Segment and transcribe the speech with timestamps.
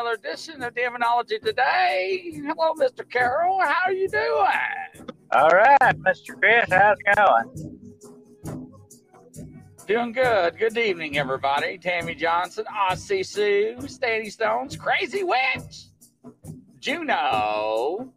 [0.00, 2.32] another edition of Demonology Today.
[2.46, 3.08] Hello, Mr.
[3.08, 3.60] Carroll.
[3.60, 5.06] How are you doing?
[5.30, 6.38] All right, Mr.
[6.38, 7.78] Chris, how's it going?
[9.86, 10.56] Doing good.
[10.58, 11.76] Good evening, everybody.
[11.76, 15.88] Tammy Johnson, Aussie Sue, Stanny Stones, Crazy Witch,
[16.78, 18.10] Juno,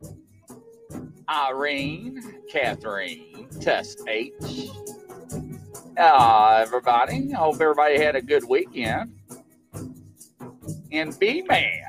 [1.29, 4.31] Irene, Catherine, Test H.
[5.97, 9.11] Uh, everybody, hope everybody had a good weekend.
[10.93, 11.81] And B Man,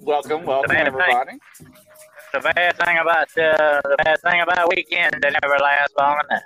[0.00, 1.32] welcome, welcome, everybody.
[2.32, 6.42] The bad thing about uh, the bad thing about weekends, they never last long enough.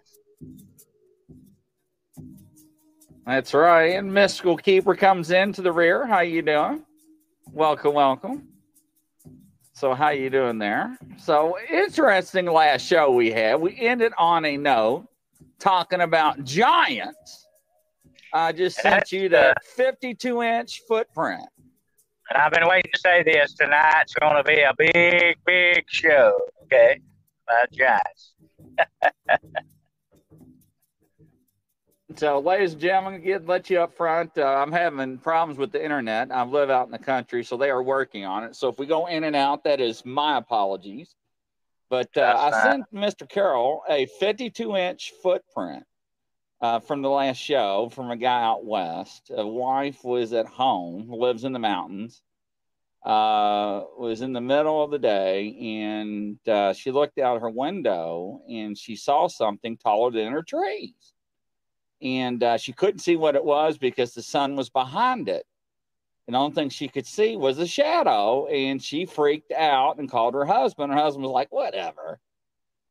[3.25, 3.95] That's right.
[3.95, 6.05] And Mystical Keeper comes into the rear.
[6.05, 6.83] How you doing?
[7.53, 8.49] Welcome, welcome.
[9.73, 10.99] So how you doing there?
[11.19, 13.61] So interesting last show we had.
[13.61, 15.07] We ended on a note
[15.61, 17.47] talking about giants.
[18.33, 21.47] I just sent you the uh, 52 inch footprint.
[22.31, 26.37] And I've been waiting to say this tonight's going to be a big, big show.
[26.65, 27.01] Okay,
[27.47, 28.35] about giants.
[32.17, 34.39] So, ladies and gentlemen, get let you up front.
[34.39, 36.33] Uh, I'm having problems with the internet.
[36.33, 38.57] I live out in the country, so they are working on it.
[38.57, 41.15] So, if we go in and out, that is my apologies.
[41.91, 43.29] But uh, I sent Mr.
[43.29, 45.85] Carroll a 52 inch footprint
[46.61, 49.31] uh, from the last show from a guy out west.
[49.35, 52.23] A wife was at home, lives in the mountains,
[53.05, 58.43] uh, was in the middle of the day, and uh, she looked out her window
[58.49, 61.15] and she saw something taller than her trees
[62.03, 65.47] and uh, she couldn't see what it was because the sun was behind it.
[66.27, 70.11] And the only thing she could see was a shadow, and she freaked out and
[70.11, 70.93] called her husband.
[70.93, 72.19] Her husband was like, "Whatever,"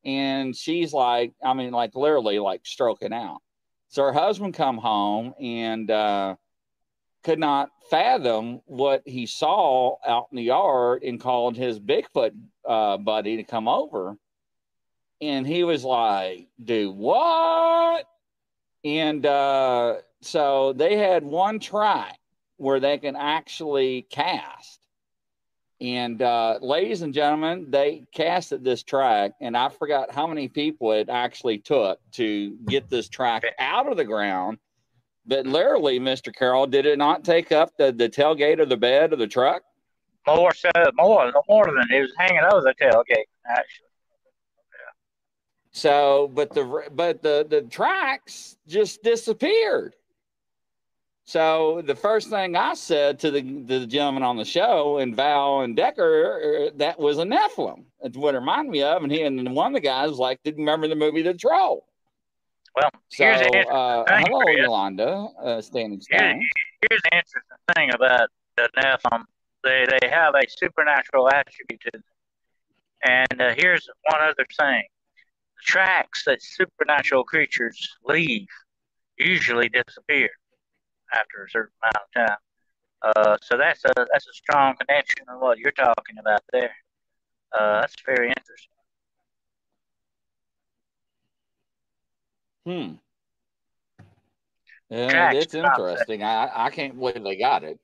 [0.05, 3.41] and she's like, I mean, like literally like stroking out.
[3.95, 6.35] So her husband come home and uh,
[7.23, 12.33] could not fathom what he saw out in the yard, and called his Bigfoot
[12.67, 14.17] uh, buddy to come over.
[15.21, 18.05] And he was like, "Do what?"
[18.83, 22.19] And uh, so they had one track
[22.57, 24.84] where they can actually cast.
[25.81, 30.93] And uh, ladies and gentlemen, they casted this track, and I forgot how many people
[30.93, 34.57] it actually took to get this track out of the ground.
[35.25, 36.33] But literally, Mr.
[36.33, 39.63] Carroll, did it not take up the, the tailgate of the bed of the truck?
[40.27, 43.25] More so, more, more than it was hanging over the tailgate.
[43.47, 43.87] Actually,
[45.71, 49.95] So, but the but the the tracks just disappeared.
[51.27, 55.61] So the first thing I said to the the gentleman on the show and Val
[55.61, 57.85] and Decker, uh, that was a Nephilim.
[58.01, 59.01] That's what it reminded me of.
[59.01, 61.87] And he and one of the guys was like, "Didn't remember the movie The Troll."
[62.75, 64.41] well, So, here's the uh, hello.
[64.51, 66.41] Yolanda, uh, standing Here's, stone.
[66.89, 67.41] here's the interesting
[67.75, 69.23] thing about the Nephilim.
[69.63, 72.03] They they have a supernatural attribute to them.
[73.03, 74.83] And uh, here's one other thing:
[75.55, 78.45] the tracks that supernatural creatures leave
[79.17, 80.29] usually disappear
[81.13, 82.37] after a certain amount of time.
[83.01, 86.71] Uh, so that's a that's a strong connection of what you're talking about there.
[87.57, 88.71] Uh, that's very interesting.
[92.65, 92.95] Hmm.
[94.89, 96.23] Yeah, Tracks it's interesting.
[96.23, 97.79] I I can't believe they got it.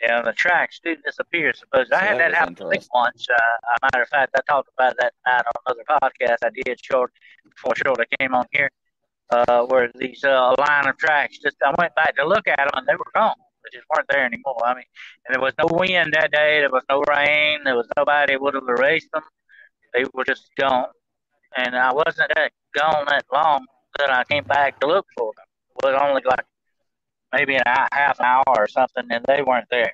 [0.00, 1.52] Yeah, the tracks do disappear.
[1.54, 3.26] Suppose I had that happen to me once.
[3.30, 6.78] Uh, a matter of fact, I talked about that night on another podcast I did
[6.84, 7.12] short
[7.48, 8.70] before short I came on here,
[9.32, 12.68] uh, where these uh, line of tracks just I went back to look at them
[12.74, 13.34] and they were gone.
[13.64, 14.58] They just weren't there anymore.
[14.64, 14.84] I mean,
[15.26, 16.60] and there was no wind that day.
[16.60, 17.60] There was no rain.
[17.64, 19.22] There was nobody would have erased them.
[19.94, 20.88] They were just gone.
[21.56, 23.66] And I wasn't that gone that long
[23.98, 25.46] that I came back to look for them.
[25.76, 26.44] It was only like
[27.32, 29.92] maybe a half an hour or something, and they weren't there.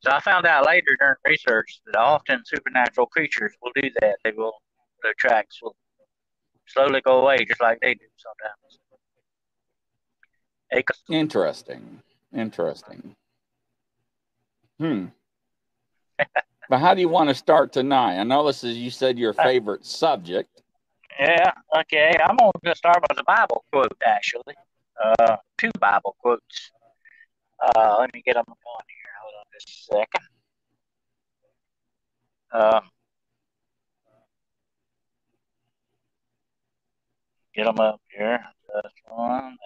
[0.00, 4.16] So I found out later during research that often supernatural creatures will do that.
[4.22, 4.52] They will,
[5.02, 5.76] their tracks will
[6.66, 8.78] slowly go away, just like they do sometimes.
[10.70, 10.82] Hey,
[11.14, 12.00] Interesting.
[12.34, 13.14] Interesting.
[14.78, 15.06] Hmm.
[16.68, 18.18] but how do you want to start tonight?
[18.18, 20.62] I know this is you said your favorite subject.
[21.18, 22.12] Yeah, okay.
[22.24, 24.54] I'm going to start with a Bible quote, actually.
[25.02, 26.72] Uh, two Bible quotes.
[27.62, 29.12] Uh, let me get them on here.
[29.22, 30.28] Hold on just a second.
[32.52, 32.80] Uh,
[37.54, 38.40] get them up here.
[38.82, 39.56] Just one.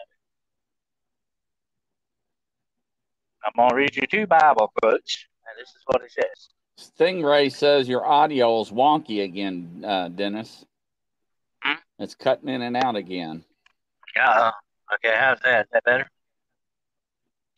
[3.45, 6.49] I'm going to read you two Bible quotes, and this is what it says.
[6.79, 10.65] Stingray says your audio is wonky again, uh, Dennis.
[11.63, 11.79] Hmm?
[11.99, 13.45] It's cutting in and out again.
[14.21, 14.51] Uh,
[14.95, 15.63] okay, how's that?
[15.63, 16.09] Is that better?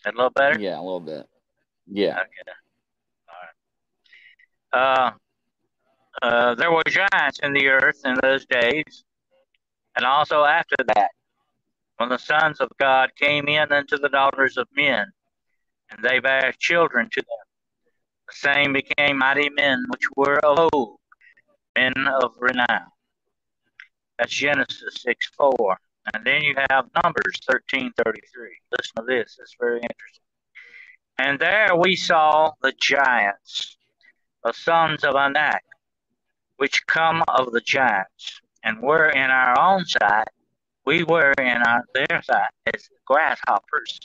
[0.06, 0.58] A little better?
[0.58, 1.28] Yeah, a little bit.
[1.86, 2.20] Yeah.
[2.20, 2.52] Okay.
[4.72, 5.12] All right.
[5.12, 5.12] Uh,
[6.22, 9.04] uh, there were giants in the earth in those days,
[10.00, 11.10] and also after that,
[11.98, 15.12] when the sons of God came in unto the daughters of men,
[15.90, 17.46] and they bare children to them.
[18.26, 20.96] The same became mighty men which were of old,
[21.76, 21.92] men
[22.22, 22.86] of renown.
[24.18, 25.76] That's Genesis 6 4.
[26.14, 28.48] And then you have Numbers 13 33.
[28.78, 30.24] Listen to this, it's very interesting.
[31.18, 33.76] And there we saw the giants,
[34.44, 35.62] the sons of Anak,
[36.56, 40.28] which come of the giants, and were in our own sight,
[40.86, 43.98] we were in our their sight as grasshoppers.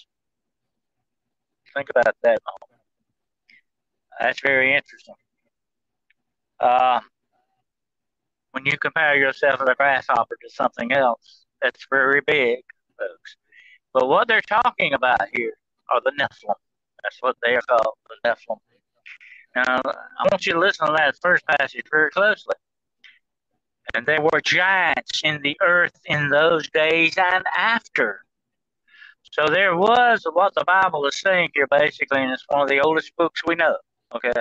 [1.73, 2.39] Think about that.
[4.19, 5.15] That's very interesting.
[6.59, 7.01] Uh,
[8.51, 12.59] when you compare yourself as a grasshopper to something else, that's very big,
[12.97, 13.35] folks.
[13.93, 15.53] But what they're talking about here
[15.91, 16.55] are the Nephilim.
[17.03, 18.59] That's what they are called, the Nephilim.
[19.55, 22.55] Now, I want you to listen to that first passage very closely.
[23.93, 28.21] And there were giants in the earth in those days and after.
[29.31, 32.79] So there was what the Bible is saying here, basically, and it's one of the
[32.79, 33.75] oldest books we know.
[34.15, 34.31] Okay,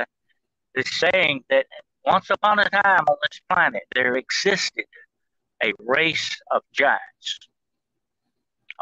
[0.75, 1.67] it's saying that
[2.05, 4.85] once upon a time on this planet there existed
[5.63, 7.39] a race of giants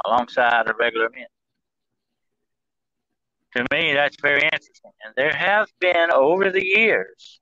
[0.05, 1.27] alongside of regular men.
[3.57, 4.91] To me, that's very interesting.
[5.05, 7.41] And there have been over the years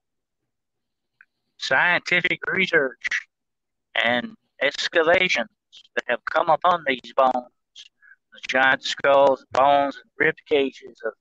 [1.60, 3.06] scientific research
[4.02, 5.48] and excavations
[5.94, 7.34] that have come upon these bones,
[8.32, 11.12] the giant skulls, bones, and rib cages of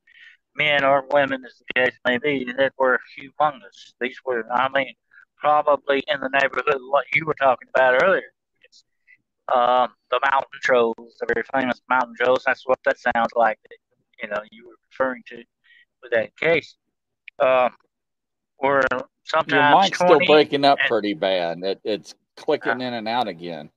[0.56, 3.94] men or women, as the case may be, that were humongous.
[4.00, 4.94] These were, I mean,
[5.38, 8.32] probably in the neighborhood of what you were talking about earlier.
[9.54, 12.44] Um, the mountain trolls, the very famous mountain trolls.
[12.46, 13.58] That's what that sounds like.
[13.64, 13.78] That,
[14.22, 15.38] you know, you were referring to
[16.04, 16.76] with that case.
[17.40, 17.72] Um,
[18.62, 18.84] were
[19.26, 21.60] sometimes Your mic's 20 still breaking up and- pretty bad.
[21.64, 23.70] It, it's clicking in and out again.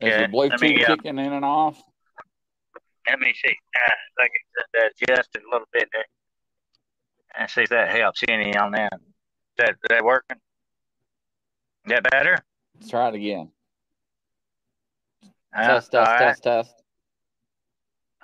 [0.00, 1.80] Is your Bluetooth me, uh, kicking in and off?
[3.08, 3.50] let me see.
[3.76, 6.04] Uh, I can adjust it a little bit there.
[7.36, 8.92] And see if that helps any on that.
[8.94, 9.00] Is
[9.58, 10.38] that, is that working?
[11.84, 12.38] Is that better?
[12.76, 13.50] Let's try it again.
[15.54, 16.18] Uh, test, test, right.
[16.18, 16.74] test, test.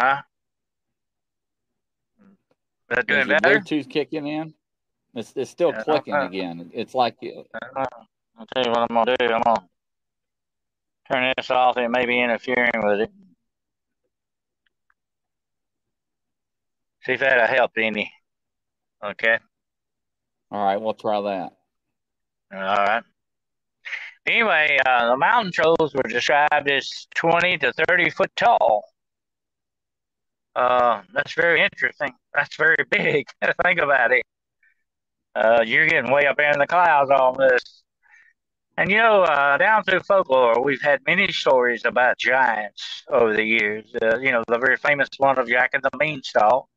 [0.00, 0.22] Huh?
[2.20, 2.26] Is
[2.88, 3.60] that Is doing your better?
[3.60, 4.54] Bluetooth kicking in?
[5.14, 6.26] It's, it's still Yeah, clicking okay.
[6.26, 6.70] again.
[6.72, 9.26] It's like I'll tell you what I'm gonna do.
[9.26, 9.68] I'm gonna
[11.10, 11.76] turn this off.
[11.76, 13.10] It may be interfering with it.
[17.04, 18.12] See if that'll help any.
[19.02, 19.38] Okay.
[20.50, 20.80] all right.
[20.80, 21.52] We'll try that.
[22.52, 23.02] All right.
[24.26, 28.84] Anyway, uh, the mountain trolls were described as 20 to 30 foot tall.
[30.54, 32.12] Uh, that's very interesting.
[32.34, 33.26] That's very big.
[33.64, 34.22] Think about it.
[35.40, 37.82] Uh, you're getting way up in the clouds on this.
[38.76, 43.44] And you know, uh, down through folklore, we've had many stories about giants over the
[43.44, 43.90] years.
[44.02, 46.68] Uh, you know, the very famous one of Jack and the Beanstalk.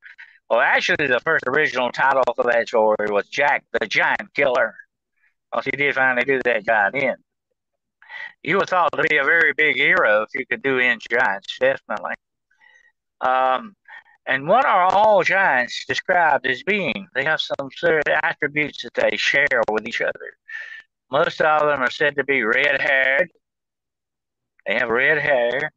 [0.49, 4.75] Well, actually, the first original title for that story was Jack the Giant Killer.
[5.51, 7.15] Well, he did finally do that giant in.
[8.43, 11.57] You were thought to be a very big hero if you could do in giants,
[11.59, 12.13] definitely.
[13.21, 13.75] Um,
[14.25, 17.07] and what are all giants described as being?
[17.13, 20.37] They have some certain attributes that they share with each other.
[21.11, 23.29] Most of them are said to be red haired.
[24.65, 25.71] They have red hair.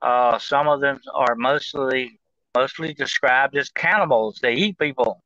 [0.00, 2.20] Uh, some of them are mostly
[2.56, 4.38] mostly described as cannibals.
[4.40, 5.22] They eat people.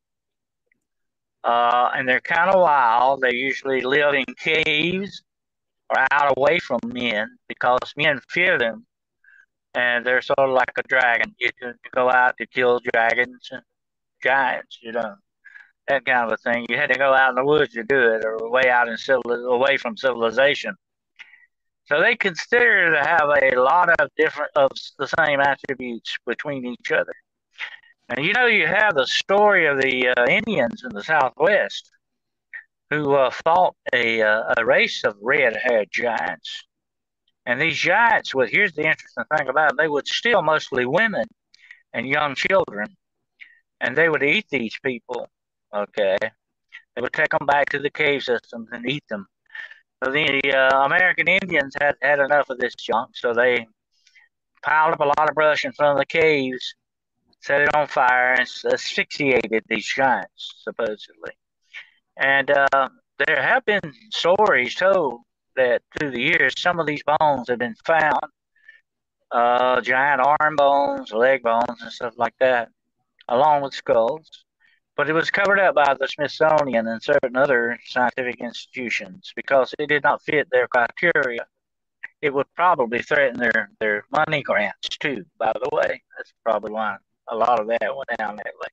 [1.45, 3.21] Uh, and they're kind of wild.
[3.21, 5.23] They usually live in caves
[5.91, 8.85] or out away from men because men fear them.
[9.75, 11.35] And they're sort of like a dragon.
[11.39, 11.51] You
[11.95, 13.63] go out to kill dragons and
[14.23, 15.15] giants, you know,
[15.87, 16.67] that kind of a thing.
[16.69, 18.97] You had to go out in the woods to do it, or way out in
[18.97, 20.75] civil, away from civilization.
[21.87, 26.93] So they consider to have a lot of different of the same attributes between each
[26.93, 27.13] other.
[28.09, 31.91] And you know, you have the story of the uh, Indians in the Southwest
[32.91, 36.65] who uh, fought a, uh, a race of red-haired giants.
[37.51, 41.25] And these giants, well, here's the interesting thing about it, they would steal mostly women
[41.93, 42.97] and young children,
[43.81, 45.27] and they would eat these people,
[45.75, 46.17] okay?
[46.95, 49.27] They would take them back to the cave systems and eat them.
[49.99, 53.67] So the uh, American Indians had had enough of this junk, so they
[54.63, 56.77] piled up a lot of brush in front of the caves,
[57.41, 61.33] set it on fire, and asphyxiated these giants, supposedly.
[62.17, 62.91] And uh,
[63.27, 65.23] there have been stories told
[65.57, 68.21] that through the years, some of these bones have been found
[69.33, 72.69] uh, giant arm bones, leg bones, and stuff like that,
[73.29, 74.45] along with skulls.
[74.97, 79.89] But it was covered up by the Smithsonian and certain other scientific institutions because it
[79.89, 81.47] did not fit their criteria.
[82.21, 86.03] It would probably threaten their, their money grants too, by the way.
[86.17, 86.97] That's probably why
[87.29, 88.69] a lot of that went down that way.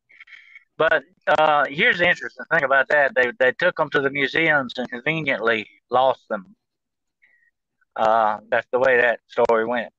[0.77, 4.73] But uh, here's the interesting thing about that: they they took them to the museums
[4.77, 6.55] and conveniently lost them.
[7.97, 9.91] Uh, that's the way that story went.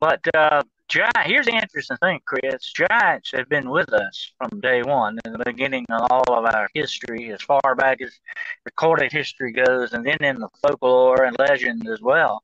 [0.00, 2.72] But uh, giant, here's the interesting thing, Chris.
[2.72, 6.68] Giants have been with us from day one, in the beginning of all of our
[6.74, 8.10] history, as far back as
[8.64, 12.42] recorded history goes, and then in the folklore and legend as well.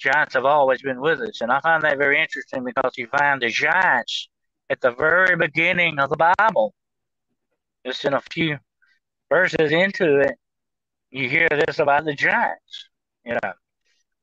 [0.00, 3.40] Giants have always been with us, and I find that very interesting because you find
[3.40, 4.28] the giants
[4.68, 6.74] at the very beginning of the Bible.
[7.86, 8.58] Just in a few
[9.30, 10.34] verses into it,
[11.10, 12.88] you hear this about the giants.
[13.24, 13.52] You know,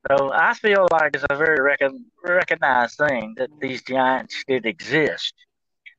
[0.08, 1.92] so I feel like it's a very rec-
[2.24, 5.34] recognized thing that these giants did exist.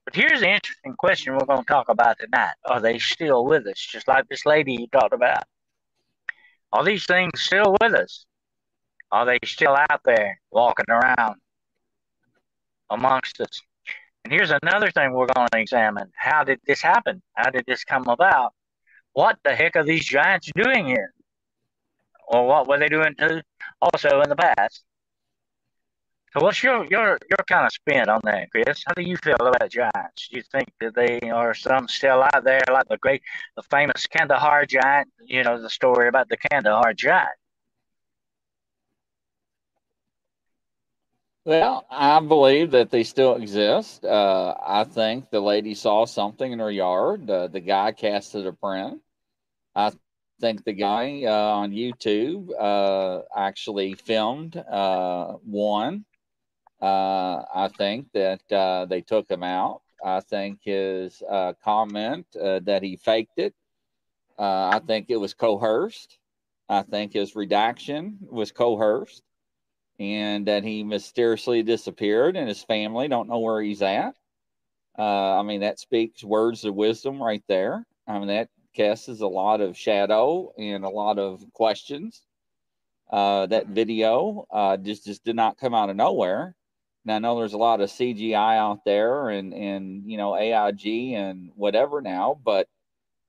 [0.05, 3.67] But here's the interesting question we're going to talk about tonight: Are they still with
[3.67, 3.79] us?
[3.79, 5.43] Just like this lady you talked about.
[6.74, 8.25] Are these things still with us?
[9.12, 11.36] Are they still out there walking around
[12.89, 13.62] amongst us?
[14.24, 16.12] And here's another thing we're going to examine.
[16.15, 17.22] How did this happen?
[17.34, 18.53] How did this come about?
[19.13, 21.13] What the heck are these giants doing here?
[22.32, 23.42] Or what were they doing too,
[23.82, 24.84] also in the past?
[26.34, 28.84] So what's your your your kind of spin on that, Chris?
[28.88, 30.30] How do you feel about giants?
[30.30, 33.22] Do you think that they are some still out there, like the great,
[33.58, 35.10] the famous Kandahar giant?
[35.26, 37.36] You know the story about the Kandahar giant.
[41.44, 44.06] Well, I believe that they still exist.
[44.06, 47.30] Uh, I think the lady saw something in her yard.
[47.30, 49.02] Uh, the guy casted a print.
[49.76, 49.92] I
[50.41, 56.03] think the guy uh, on YouTube uh, actually filmed uh, one.
[56.81, 58.41] Uh, I think that
[58.89, 59.83] they took him out.
[60.03, 61.21] I think his
[61.63, 63.53] comment that he faked it,
[64.39, 66.17] I think it was coerced.
[66.67, 69.21] I think his redaction was coerced
[70.00, 74.15] and that he mysteriously disappeared and his family don't know where he's at.
[74.98, 77.86] Uh, I mean, that speaks words of wisdom right there.
[78.07, 82.22] I mean, that casts a lot of shadow and a lot of questions.
[83.12, 86.56] Uh, that video uh, just just did not come out of nowhere.
[87.04, 91.13] Now I know there's a lot of CGI out there and and you know AIG
[91.13, 92.68] and whatever now, but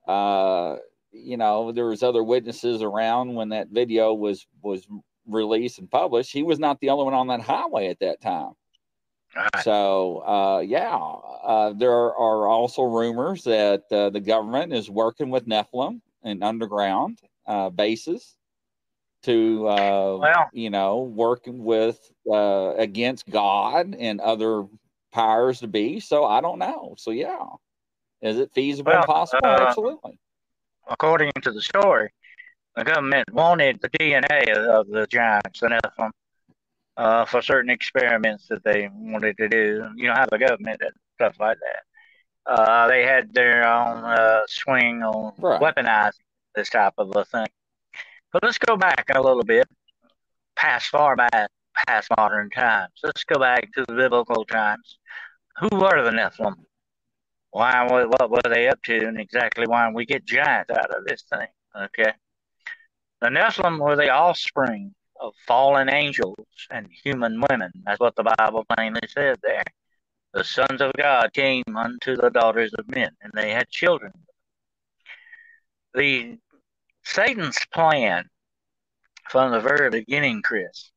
[0.07, 0.77] uh,
[1.11, 4.87] you know there was other witnesses around when that video was was
[5.27, 8.53] released and published, he was not the only one on that highway at that time.
[9.35, 9.63] Right.
[9.63, 15.47] So, uh, yeah, uh, there are also rumors that uh, the government is working with
[15.47, 18.35] Nephilim and underground uh, bases
[19.23, 21.99] to, uh, well, you know, working with
[22.31, 24.65] uh, against God and other
[25.11, 25.99] powers to be.
[25.99, 26.93] So, I don't know.
[26.97, 27.43] So, yeah,
[28.21, 29.47] is it feasible well, and possible?
[29.47, 30.19] Absolutely.
[30.87, 32.09] According to the story,
[32.75, 36.11] the government wanted the DNA of the giants, the Nephilim,
[36.97, 39.87] uh, for certain experiments that they wanted to do.
[39.95, 42.51] You know how the government did stuff like that.
[42.51, 45.61] Uh, they had their own uh, swing on right.
[45.61, 46.19] weaponizing
[46.55, 47.47] this type of a thing.
[48.31, 49.67] But let's go back a little bit,
[50.55, 51.49] past far back,
[51.87, 52.91] past modern times.
[53.03, 54.97] Let's go back to the biblical times.
[55.59, 56.55] Who were the Nephilim?
[57.51, 57.85] Why?
[57.85, 59.07] What were they up to?
[59.07, 61.47] And exactly why we get giants out of this thing?
[61.75, 62.11] Okay.
[63.21, 64.93] The Nephilim were the offspring
[65.23, 66.35] of fallen angels
[66.69, 67.71] and human women.
[67.85, 69.63] That's what the Bible plainly says there.
[70.33, 74.11] The sons of God came unto the daughters of men, and they had children.
[75.93, 76.37] The
[77.03, 78.25] Satan's plan
[79.29, 80.91] from the very beginning, Chris,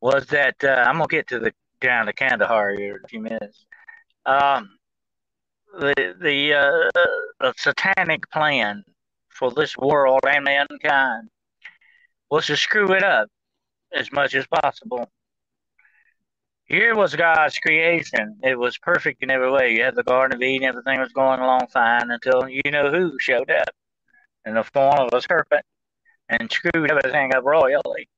[0.00, 3.20] was that uh, I'm gonna get to the down to Kandahar here in a few
[3.20, 3.66] minutes.
[4.26, 4.70] Um,
[5.72, 6.90] the the, uh,
[7.40, 8.84] the satanic plan
[9.28, 11.30] for this world and mankind
[12.30, 13.28] was to screw it up
[13.92, 15.08] as much as possible.
[16.64, 18.38] Here was God's creation.
[18.44, 19.74] It was perfect in every way.
[19.74, 23.18] You had the Garden of Eden, everything was going along fine until you know who
[23.18, 23.74] showed up
[24.44, 25.64] in the form of a serpent
[26.28, 28.08] and screwed everything up royally.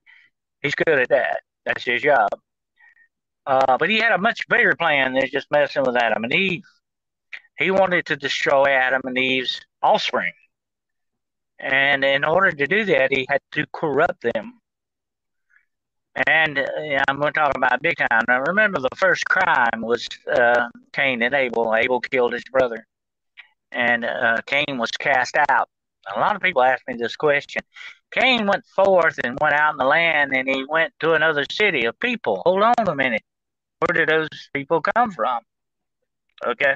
[0.61, 1.40] He's good at that.
[1.64, 2.29] That's his job.
[3.46, 6.62] Uh, but he had a much bigger plan than just messing with Adam and Eve.
[7.59, 10.33] He wanted to destroy Adam and Eve's offspring.
[11.62, 14.59] And in order to do that, he had to corrupt them.
[16.27, 16.64] And uh,
[17.09, 18.25] I'm going to talk about big time.
[18.29, 21.75] Now, remember, the first crime was uh, Cain and Abel.
[21.75, 22.85] Abel killed his brother,
[23.70, 25.68] and uh, Cain was cast out
[26.14, 27.62] A lot of people ask me this question.
[28.11, 31.87] Cain went forth and went out in the land, and he went to another city
[31.87, 32.42] of people.
[32.44, 33.22] Hold on a minute.
[33.79, 35.40] Where did those people come from?
[36.46, 36.75] Okay.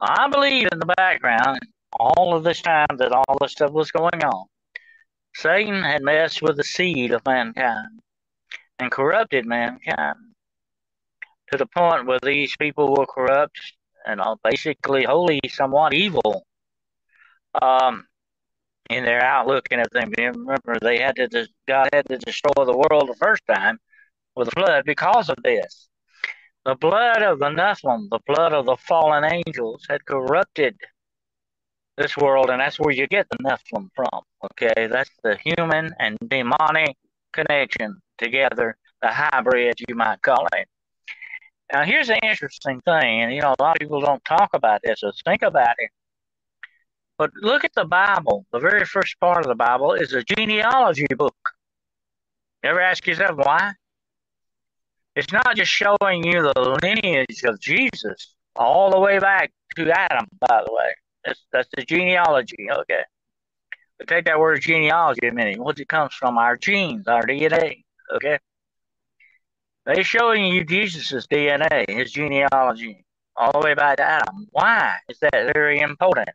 [0.00, 1.58] I believe in the background,
[1.98, 4.46] all of this time that all this stuff was going on,
[5.34, 8.00] Satan had messed with the seed of mankind
[8.78, 10.16] and corrupted mankind
[11.50, 13.60] to the point where these people were corrupt
[14.06, 16.46] and basically wholly somewhat evil
[17.60, 18.06] um,
[18.88, 20.32] in their outlook and everything.
[20.32, 23.78] Remember, they had to God had to destroy the world the first time
[24.36, 25.88] with a flood because of this.
[26.64, 30.76] The blood of the Nephilim, the blood of the fallen angels, had corrupted
[32.00, 34.22] this world, and that's where you get the Nephilim from.
[34.52, 36.96] Okay, that's the human and demonic
[37.32, 40.66] connection together, the hybrid, you might call it.
[41.72, 44.80] Now, here's the interesting thing, and you know, a lot of people don't talk about
[44.82, 45.90] this, so think about it.
[47.18, 48.46] But look at the Bible.
[48.50, 51.36] The very first part of the Bible is a genealogy book.
[52.64, 53.72] You ever ask yourself why?
[55.14, 60.26] It's not just showing you the lineage of Jesus all the way back to Adam,
[60.40, 60.94] by the way.
[61.24, 63.02] That's, that's the genealogy, okay.
[63.98, 65.58] But take that word genealogy a minute.
[65.58, 66.38] What it comes from?
[66.38, 67.82] Our genes, our DNA,
[68.14, 68.38] okay.
[69.86, 73.04] They're showing you Jesus' DNA, his genealogy,
[73.36, 74.46] all the way back to Adam.
[74.50, 76.28] Why is that very important?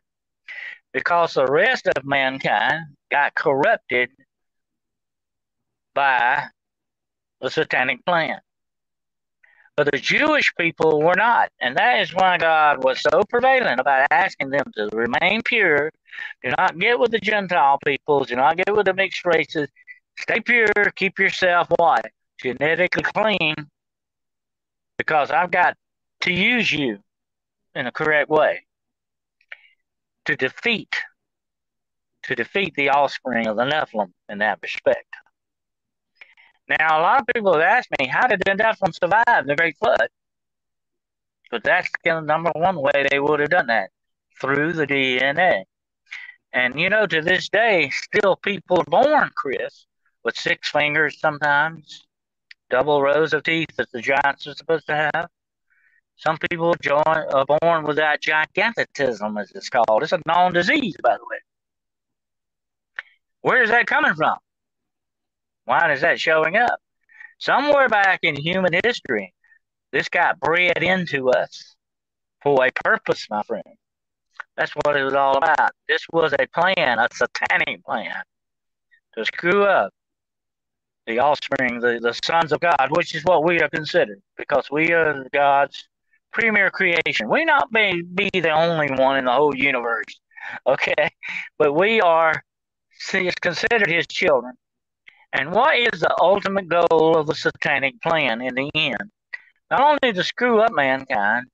[0.92, 4.10] Because the rest of mankind got corrupted
[5.94, 6.44] by
[7.40, 8.40] the satanic plan.
[9.76, 11.50] But the Jewish people were not.
[11.60, 15.92] And that is why God was so prevalent about asking them to remain pure.
[16.42, 18.28] Do not get with the Gentile peoples.
[18.28, 19.68] Do not get with the mixed races.
[20.18, 20.72] Stay pure.
[20.94, 22.06] Keep yourself what?
[22.40, 23.54] Genetically clean.
[24.96, 25.76] Because I've got
[26.22, 27.00] to use you
[27.74, 28.64] in a correct way
[30.24, 30.96] to defeat
[32.26, 35.14] to defeat the offspring of the Nephilim in that respect.
[36.68, 39.76] Now, a lot of people have asked me, how did the Nephilim survive the Great
[39.78, 40.08] Flood?
[41.50, 43.90] But that's the number one way they would have done that
[44.40, 45.64] through the DNA.
[46.52, 49.86] And you know, to this day, still people are born, Chris,
[50.24, 52.06] with six fingers sometimes,
[52.70, 55.28] double rows of teeth that the giants are supposed to have.
[56.16, 60.02] Some people join, are born with that gigantism, as it's called.
[60.02, 61.38] It's a known disease, by the way.
[63.42, 64.38] Where is that coming from?
[65.66, 66.78] Why is that showing up?
[67.38, 69.34] Somewhere back in human history,
[69.92, 71.76] this got bred into us
[72.42, 73.64] for a purpose, my friend.
[74.56, 75.72] That's what it was all about.
[75.88, 78.14] This was a plan, a satanic plan
[79.16, 79.92] to screw up
[81.06, 84.92] the offspring, the, the sons of God, which is what we are considered because we
[84.92, 85.88] are God's
[86.32, 87.28] premier creation.
[87.28, 90.20] We not may be the only one in the whole universe,
[90.66, 91.10] okay?
[91.58, 92.42] But we are
[93.40, 94.54] considered his children.
[95.36, 99.10] And what is the ultimate goal of the satanic plan in the end?
[99.70, 101.48] Not only to screw up mankind,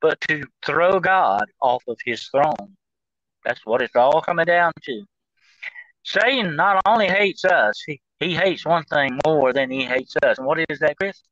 [0.00, 2.76] but to throw God off of his throne.
[3.44, 5.04] That's what it's all coming down to.
[6.02, 10.38] Satan not only hates us, he, he hates one thing more than he hates us.
[10.38, 11.22] And what is that, Chris?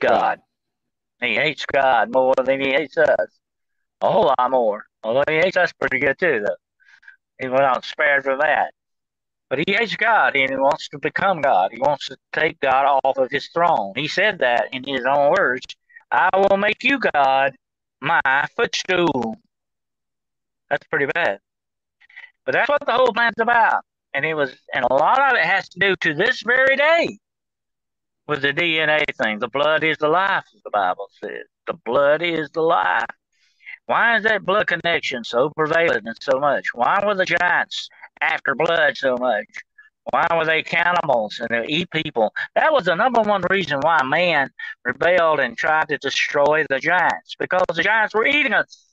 [0.00, 0.38] God.
[1.20, 3.38] He hates God more than he hates us.
[4.00, 4.86] A whole lot more.
[5.02, 6.56] Although he hates us pretty good too, though.
[7.38, 8.72] He went out spared from that.
[9.48, 11.70] But he hates God and he wants to become God.
[11.72, 13.94] He wants to take God off of his throne.
[13.96, 15.64] He said that in his own words
[16.10, 17.54] I will make you God
[18.00, 18.20] my
[18.56, 19.36] footstool.
[20.68, 21.40] That's pretty bad.
[22.44, 23.84] But that's what the whole plan's about.
[24.14, 27.18] And it was and a lot of it has to do to this very day
[28.26, 29.38] with the DNA thing.
[29.38, 31.46] The blood is the life, the Bible says.
[31.66, 33.06] The blood is the life.
[33.86, 36.66] Why is that blood connection so prevalent and so much?
[36.74, 37.88] Why were the giants
[38.20, 39.46] after blood so much?
[40.10, 42.32] Why were they cannibals and they eat people?
[42.54, 44.50] That was the number one reason why man
[44.84, 48.84] rebelled and tried to destroy the giants because the giants were eating us.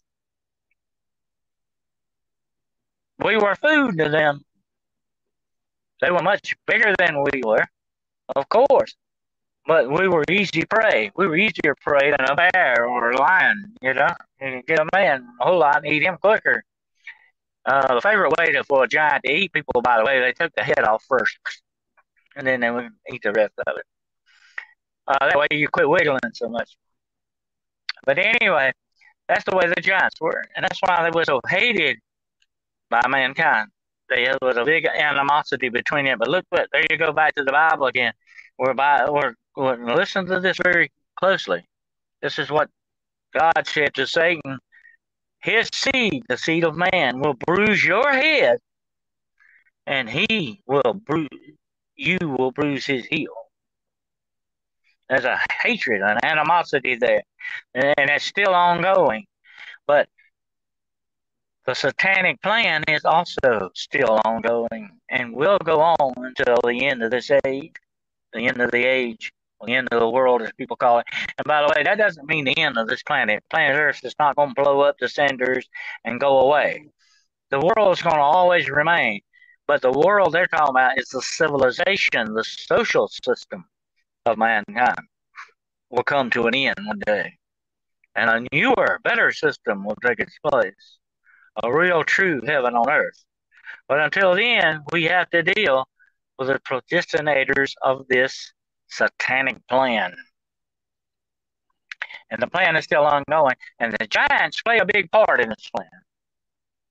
[3.23, 4.43] We were food to them.
[6.01, 7.63] They were much bigger than we were,
[8.35, 8.95] of course,
[9.65, 11.11] but we were easy prey.
[11.15, 13.73] We were easier prey than a bear or a lion.
[13.81, 14.09] You know,
[14.41, 16.63] you can get a man a whole lot and eat him quicker.
[17.65, 20.31] Uh, the favorite way to, for a giant to eat people, by the way, they
[20.31, 21.37] took the head off first,
[22.35, 23.85] and then they would eat the rest of it.
[25.07, 26.77] Uh, that way you quit wiggling so much.
[28.05, 28.71] But anyway,
[29.27, 31.97] that's the way the giants were, and that's why they were so hated
[32.89, 33.69] by mankind.
[34.09, 36.19] There was a big animosity between them.
[36.19, 38.13] But look, but there you go back to the Bible again.
[38.59, 41.67] We're by we're, we're listen to this very closely.
[42.21, 42.69] This is what
[43.33, 44.59] God said to Satan
[45.45, 48.57] his seed, the seed of man, will bruise your head,
[49.85, 51.29] and he will bruise,
[51.95, 53.35] you will bruise his heel.
[55.07, 57.21] There's a hatred, an animosity there,
[57.75, 59.27] and it's still ongoing.
[59.85, 60.09] But
[61.67, 67.11] the satanic plan is also still ongoing and will go on until the end of
[67.11, 67.75] this age,
[68.33, 69.31] the end of the age,
[69.63, 71.05] the end of the world, as people call it.
[71.37, 73.43] And by the way, that doesn't mean the end of this planet.
[73.49, 75.67] Planet Earth is not going to blow up to cinders
[76.03, 76.89] and go away.
[77.51, 79.21] The world is going to always remain.
[79.67, 83.65] But the world they're talking about is the civilization, the social system
[84.25, 85.07] of mankind
[85.89, 87.37] will come to an end one day.
[88.15, 90.99] And a newer, better system will take its place.
[91.63, 93.23] A real, true heaven on earth.
[93.87, 95.87] But until then, we have to deal
[96.37, 98.53] with the progenitors of this
[98.87, 100.13] satanic plan.
[102.31, 105.69] And the plan is still ongoing, and the giants play a big part in this
[105.75, 105.89] plan,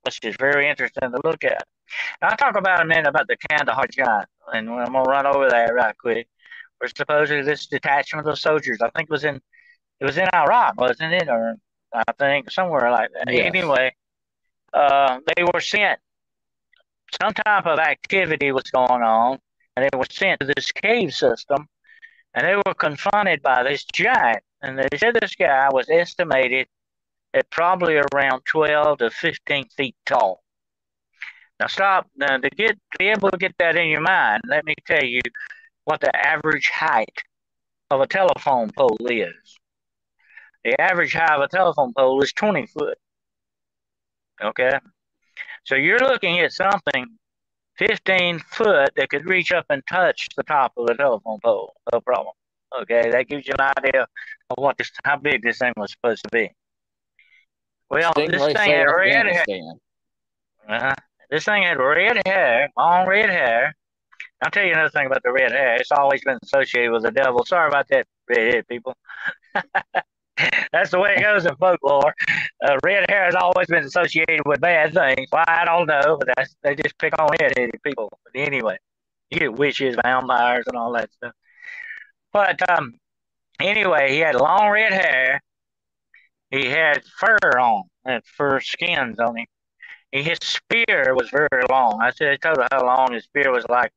[0.03, 1.63] which is very interesting to look at.
[2.21, 5.25] Now, I'll talk about a minute about the Kandahar giant, and I'm going to run
[5.25, 6.27] over that right quick.
[6.77, 9.41] Where supposedly this detachment of soldiers, I think it was in
[9.99, 11.29] it was in Iraq, wasn't it?
[11.29, 11.55] Or
[11.93, 13.31] I think somewhere like that.
[13.31, 13.45] Yes.
[13.45, 13.95] Anyway,
[14.73, 15.99] uh, they were sent.
[17.21, 19.39] Some type of activity was going on,
[19.75, 21.67] and they were sent to this cave system
[22.35, 24.43] and they were confronted by this giant.
[24.61, 26.67] And they said this guy was estimated
[27.33, 30.43] at probably around 12 to 15 feet tall.
[31.59, 32.07] Now, stop.
[32.17, 35.03] Now, to get to be able to get that in your mind, let me tell
[35.03, 35.21] you
[35.85, 37.23] what the average height
[37.89, 39.59] of a telephone pole is.
[40.65, 42.97] The average height of a telephone pole is 20 foot.
[44.43, 44.71] Okay?
[45.63, 47.05] So you're looking at something
[47.77, 51.73] 15 foot that could reach up and touch the top of the telephone pole.
[51.91, 52.33] No problem.
[52.81, 54.07] Okay, that gives you an idea
[54.49, 56.51] of what this, how big this thing was supposed to be.
[57.89, 59.73] Well, this thing had red hair.
[60.67, 60.95] Uh-huh.
[61.29, 63.75] This thing had red hair, long red hair.
[64.41, 65.75] I'll tell you another thing about the red hair.
[65.75, 67.45] It's always been associated with the devil.
[67.45, 68.95] Sorry about that, redhead people.
[70.75, 72.13] That's the way it goes in folklore.
[72.61, 75.27] Uh, red hair has always been associated with bad things.
[75.29, 78.09] Why I don't know, but that's, they just pick on red-headed people.
[78.25, 78.77] But anyway,
[79.29, 81.31] you get witches, vampires, and all that stuff.
[82.33, 82.95] But um,
[83.61, 85.39] anyway, he had long red hair.
[86.51, 89.45] He had fur on, had fur skins on him.
[90.11, 92.01] his spear was very long.
[92.01, 93.93] I said I told her how long his spear was, like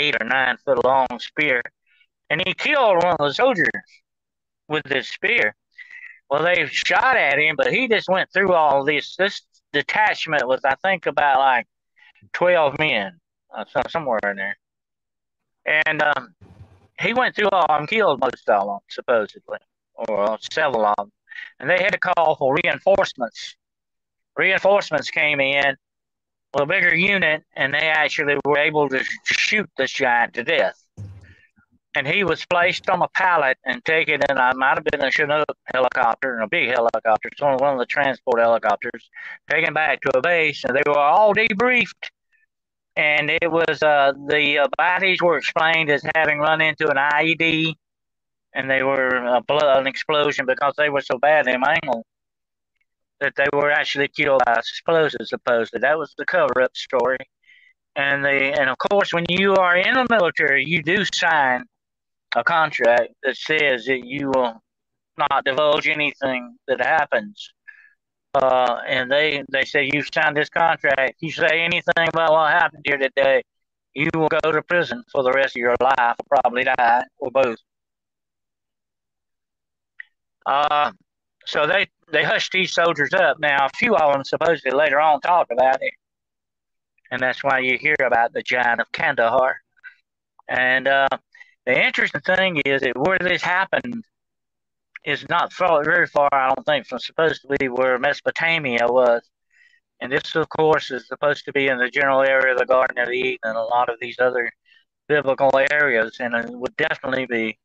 [0.00, 1.60] eight or nine foot long spear,
[2.30, 3.68] and he killed one of the soldiers
[4.66, 5.54] with his spear.
[6.32, 9.16] Well, they shot at him, but he just went through all this.
[9.16, 9.42] This
[9.74, 11.66] detachment was, I think, about like
[12.32, 13.20] 12 men,
[13.54, 14.56] uh, somewhere in there.
[15.66, 16.34] And um,
[16.98, 19.58] he went through all and killed most of them, supposedly,
[19.94, 21.12] or several of them.
[21.60, 23.54] And they had to call for reinforcements.
[24.34, 25.76] Reinforcements came in
[26.54, 30.81] with a bigger unit, and they actually were able to shoot this giant to death
[31.94, 34.38] and he was placed on a pallet and taken in.
[34.38, 37.28] I might have been a Chinook helicopter, and a big helicopter.
[37.30, 39.10] It's one of, the transport helicopters,
[39.50, 42.10] taken back to a base, and they were all debriefed.
[42.96, 47.74] And it was uh, the uh, bodies were explained as having run into an IED,
[48.54, 52.04] and they were uh, an explosion because they were so badly mangled
[53.20, 55.30] that they were actually killed by explosives.
[55.30, 57.18] Supposedly, that was the cover-up story.
[57.94, 61.64] And they, and of course, when you are in the military, you do sign
[62.36, 64.62] a contract that says that you will
[65.18, 67.52] not divulge anything that happens.
[68.34, 71.16] Uh, and they they say you signed this contract.
[71.20, 73.42] You say anything about what happened here today,
[73.94, 77.30] you will go to prison for the rest of your life, or probably die, or
[77.30, 77.58] both.
[80.46, 80.92] Uh,
[81.44, 83.38] so they they hushed these soldiers up.
[83.38, 85.92] Now, a few of them supposedly later on talked about it,
[87.10, 89.56] and that's why you hear about the giant of Kandahar.
[90.48, 91.08] And uh,
[91.66, 94.04] the interesting thing is that where this happened
[95.04, 99.22] is not far, very far, I don't think, from supposed to be where Mesopotamia was.
[100.00, 102.98] And this, of course, is supposed to be in the general area of the Garden
[102.98, 104.50] of Eden and a lot of these other
[105.08, 107.58] biblical areas, and it would definitely be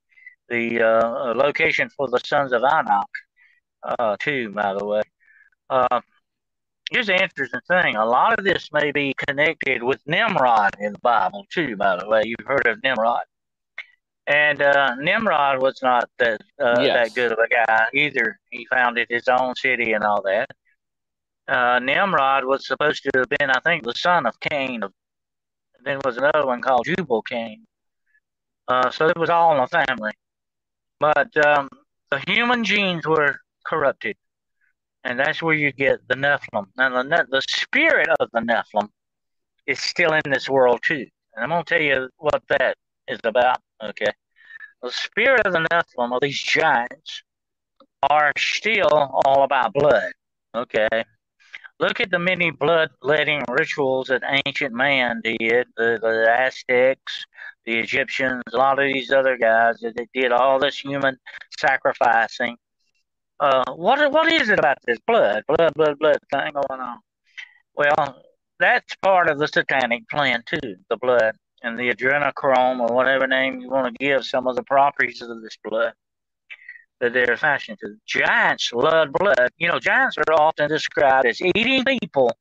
[0.49, 3.07] the uh, location for the sons of Anak,
[3.83, 5.01] uh, too, by the way.
[5.69, 6.01] Uh,
[6.91, 7.95] here's the interesting thing.
[7.95, 12.07] A lot of this may be connected with Nimrod in the Bible, too, by the
[12.07, 12.21] way.
[12.25, 13.23] You've heard of Nimrod.
[14.27, 16.93] And uh, Nimrod was not that uh, yes.
[16.93, 18.37] that good of a guy either.
[18.49, 20.49] He founded his own city and all that.
[21.47, 24.81] Uh, Nimrod was supposed to have been, I think, the son of Cain.
[25.85, 27.65] Then was another one called Jubal Cain.
[28.67, 30.11] Uh, so it was all in the family.
[30.99, 31.69] But um,
[32.11, 34.17] the human genes were corrupted,
[35.05, 36.65] and that's where you get the Nephilim.
[36.75, 38.89] Now, the, the spirit of the Nephilim
[39.65, 42.75] is still in this world too, and I'm going to tell you what that
[43.07, 43.59] is about.
[43.83, 44.11] Okay,
[44.81, 47.23] the spirit of the Nephilim, of these giants,
[48.09, 48.89] are still
[49.25, 50.11] all about blood.
[50.55, 51.03] Okay,
[51.79, 55.67] look at the many bloodletting rituals that ancient man did.
[55.77, 57.25] The, the Aztecs,
[57.65, 61.17] the Egyptians, a lot of these other guys that they did all this human
[61.57, 62.57] sacrificing
[63.39, 66.99] uh, what what is it about this blood, blood, blood, blood thing going on?
[67.75, 68.23] Well,
[68.59, 70.75] that's part of the satanic plan too.
[70.89, 74.63] The blood and the adrenochrome, or whatever name you want to give some of the
[74.63, 75.93] properties of this blood
[76.99, 77.95] that they're fashioned to.
[78.05, 79.49] Giants love blood.
[79.57, 82.31] You know, giants are often described as eating people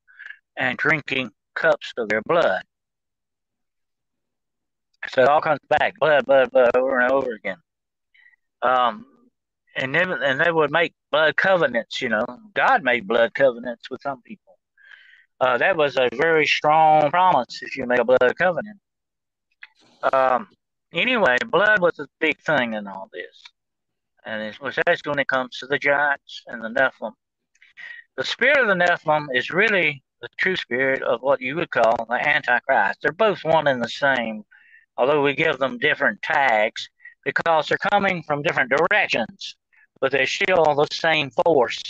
[0.56, 2.62] and drinking cups of their blood.
[5.08, 7.58] So it all comes back blood, blood, blood over and over again.
[8.62, 9.06] Um,
[9.76, 12.00] and then and they would make blood covenants.
[12.00, 12.24] You know,
[12.54, 14.58] God made blood covenants with some people.
[15.38, 18.78] Uh, that was a very strong promise if you make a blood covenant.
[20.12, 20.48] Um,
[20.92, 23.42] anyway, blood was a big thing in all this,
[24.24, 27.12] and it was that's when it comes to the giants and the Nephilim.
[28.16, 32.06] The spirit of the Nephilim is really the true spirit of what you would call
[32.08, 33.00] the Antichrist.
[33.02, 34.44] They're both one and the same,
[34.96, 36.88] although we give them different tags
[37.24, 39.56] because they're coming from different directions
[40.00, 41.80] but they're still the same force.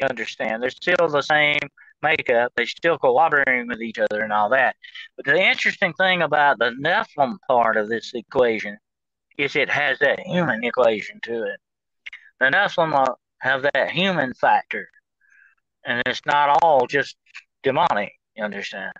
[0.00, 0.62] You understand?
[0.62, 1.58] They're still the same
[2.02, 2.52] makeup.
[2.56, 4.76] They're still cooperating with each other and all that.
[5.16, 8.78] But the interesting thing about the Nephilim part of this equation
[9.36, 11.60] is it has that human equation to it.
[12.40, 14.88] The Nephilim have that human factor,
[15.84, 17.16] and it's not all just
[17.62, 18.12] demonic.
[18.36, 18.92] You understand?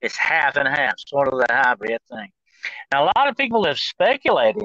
[0.00, 2.30] It's half and half, sort of the hybrid thing.
[2.92, 4.64] Now, a lot of people have speculated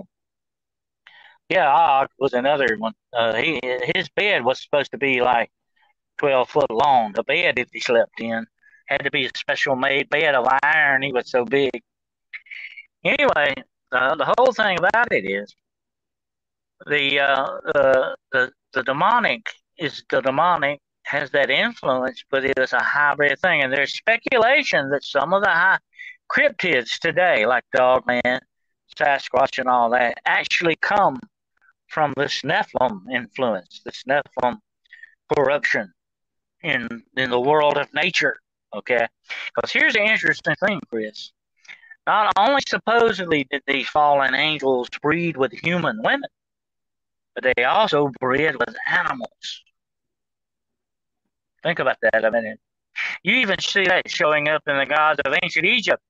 [1.50, 2.94] yeah, Og was another one.
[3.14, 3.60] Uh, he
[3.96, 5.50] his bed was supposed to be like
[6.18, 7.14] twelve foot long.
[7.14, 8.46] The bed that he slept in
[8.88, 11.02] had to be a special made bed of iron.
[11.02, 11.82] He was so big.
[13.04, 13.54] Anyway,
[13.92, 15.54] uh, the whole thing about it is
[16.86, 17.48] the uh,
[18.32, 23.62] the the demonic is the demonic has that influence, but it is a hybrid thing.
[23.62, 25.80] And there's speculation that some of the high
[26.30, 28.40] cryptids today, like Dogman,
[29.00, 31.20] Sasquatch, and all that, actually come
[31.88, 34.58] from this Nephilim influence, this Nephilim
[35.34, 35.94] corruption
[36.68, 38.38] in in the world of nature.
[38.76, 39.08] Okay,
[39.56, 41.32] because here's the interesting thing, Chris.
[42.06, 46.30] Not only supposedly did these fallen angels breed with human women,
[47.36, 49.64] but they also bred with animals.
[51.64, 52.60] Think about that a minute.
[53.24, 56.02] You even see that showing up in the gods of ancient Egypt.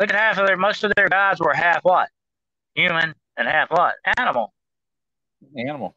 [0.00, 2.08] Look at half of their, most of their gods were half what?
[2.74, 3.94] Human and half what?
[4.18, 4.52] Animal
[5.56, 5.94] animal.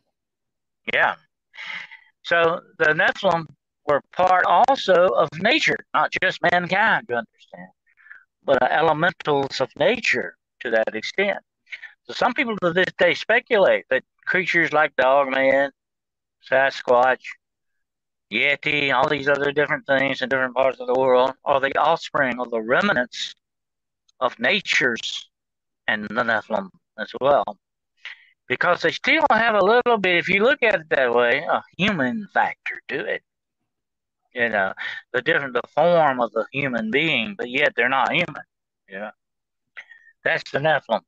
[0.94, 1.16] Yeah.
[2.24, 3.46] So the Nephilim
[3.90, 7.70] were part also of nature, not just mankind, you understand,
[8.44, 11.40] but uh, elementals of nature to that extent.
[12.04, 15.72] So some people to this day speculate that creatures like Dogman,
[16.50, 17.24] Sasquatch,
[18.32, 22.40] Yeti, all these other different things in different parts of the world are the offspring
[22.40, 23.36] of the remnants
[24.20, 25.30] of nature's
[25.88, 27.58] and the Nephilim as well
[28.50, 31.64] because they still have a little bit, if you look at it that way, a
[31.78, 33.22] human factor to it.
[34.34, 34.74] You know,
[35.12, 38.44] the different, the form of the human being, but yet they're not human.
[38.88, 39.12] Yeah.
[40.24, 41.02] That's the Nephilim.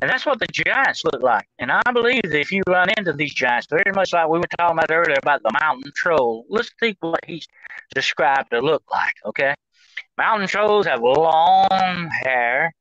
[0.00, 1.46] And that's what the giants look like.
[1.58, 4.46] And I believe that if you run into these giants, very much like we were
[4.58, 7.46] talking about earlier about the mountain troll, let's think what he's
[7.94, 9.54] described to look like, okay?
[10.16, 12.72] Mountain trolls have long hair,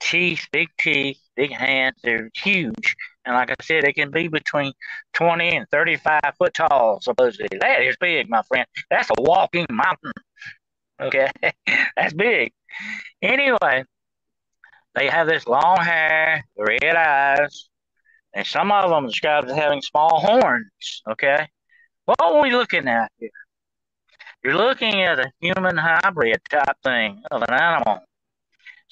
[0.00, 1.96] teeth, big teeth, big hands.
[2.02, 2.96] They're huge.
[3.24, 4.72] And like I said, they can be between
[5.14, 7.58] 20 and 35 foot tall, supposedly.
[7.58, 8.66] That is big, my friend.
[8.90, 10.12] That's a walking mountain.
[11.00, 11.30] Okay.
[11.96, 12.52] That's big.
[13.22, 13.84] Anyway,
[14.94, 17.68] they have this long hair, red eyes,
[18.34, 21.02] and some of them described as having small horns.
[21.10, 21.48] Okay.
[22.04, 23.30] What are we looking at here?
[24.42, 28.00] You're looking at a human hybrid type thing of an animal.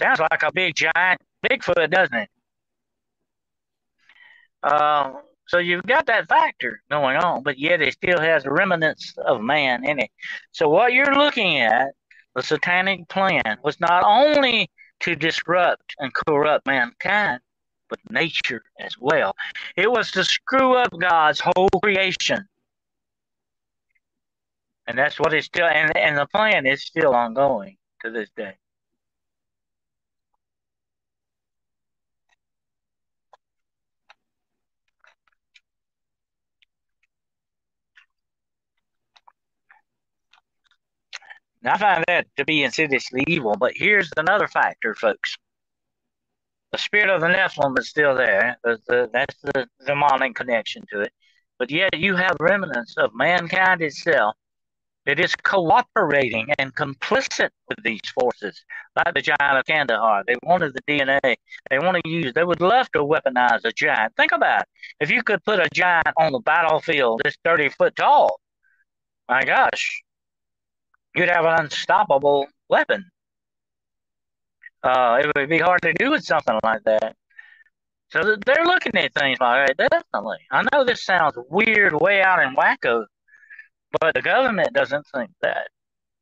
[0.00, 2.30] Sounds like a big giant Bigfoot, doesn't it?
[4.62, 5.12] Uh,
[5.48, 9.84] so you've got that factor going on, but yet it still has remnants of man
[9.84, 10.10] in it.
[10.52, 11.88] So what you're looking at,
[12.34, 14.70] the satanic plan, was not only
[15.00, 17.40] to disrupt and corrupt mankind,
[17.90, 19.34] but nature as well.
[19.76, 22.46] It was to screw up God's whole creation.
[24.86, 28.54] And that's what it's still, and, and the plan is still ongoing to this day.
[41.64, 43.54] I find that to be insidiously evil.
[43.58, 45.36] But here's another factor, folks.
[46.72, 48.56] The spirit of the Nephilim is still there.
[48.64, 51.12] The, the, that's the demonic connection to it.
[51.58, 54.34] But yet you have remnants of mankind itself
[55.04, 58.64] that is cooperating and complicit with these forces,
[58.96, 60.22] like the giant of Kandahar.
[60.26, 61.20] They wanted the DNA.
[61.70, 62.32] They want to use.
[62.34, 64.14] They would love to weaponize a giant.
[64.16, 64.68] Think about it.
[65.00, 68.40] If you could put a giant on the battlefield that's thirty foot tall,
[69.28, 70.02] my gosh,
[71.14, 73.10] you'd have an unstoppable weapon.
[74.82, 77.14] Uh, it would be hard to do with something like that.
[78.10, 80.38] So they're looking at things like that, definitely.
[80.50, 83.06] I know this sounds weird, way out in wacko,
[84.00, 85.68] but the government doesn't think that.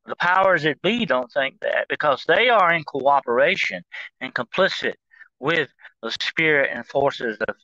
[0.07, 3.83] The powers that be don't think that because they are in cooperation
[4.21, 4.95] and complicit
[5.39, 5.69] with
[6.03, 7.55] the spirit and forces of,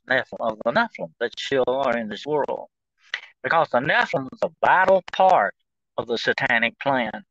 [0.41, 2.69] of the Nephilim that still are in this world.
[3.43, 5.55] Because the Nephilim is a vital part
[5.99, 7.25] of the satanic plan.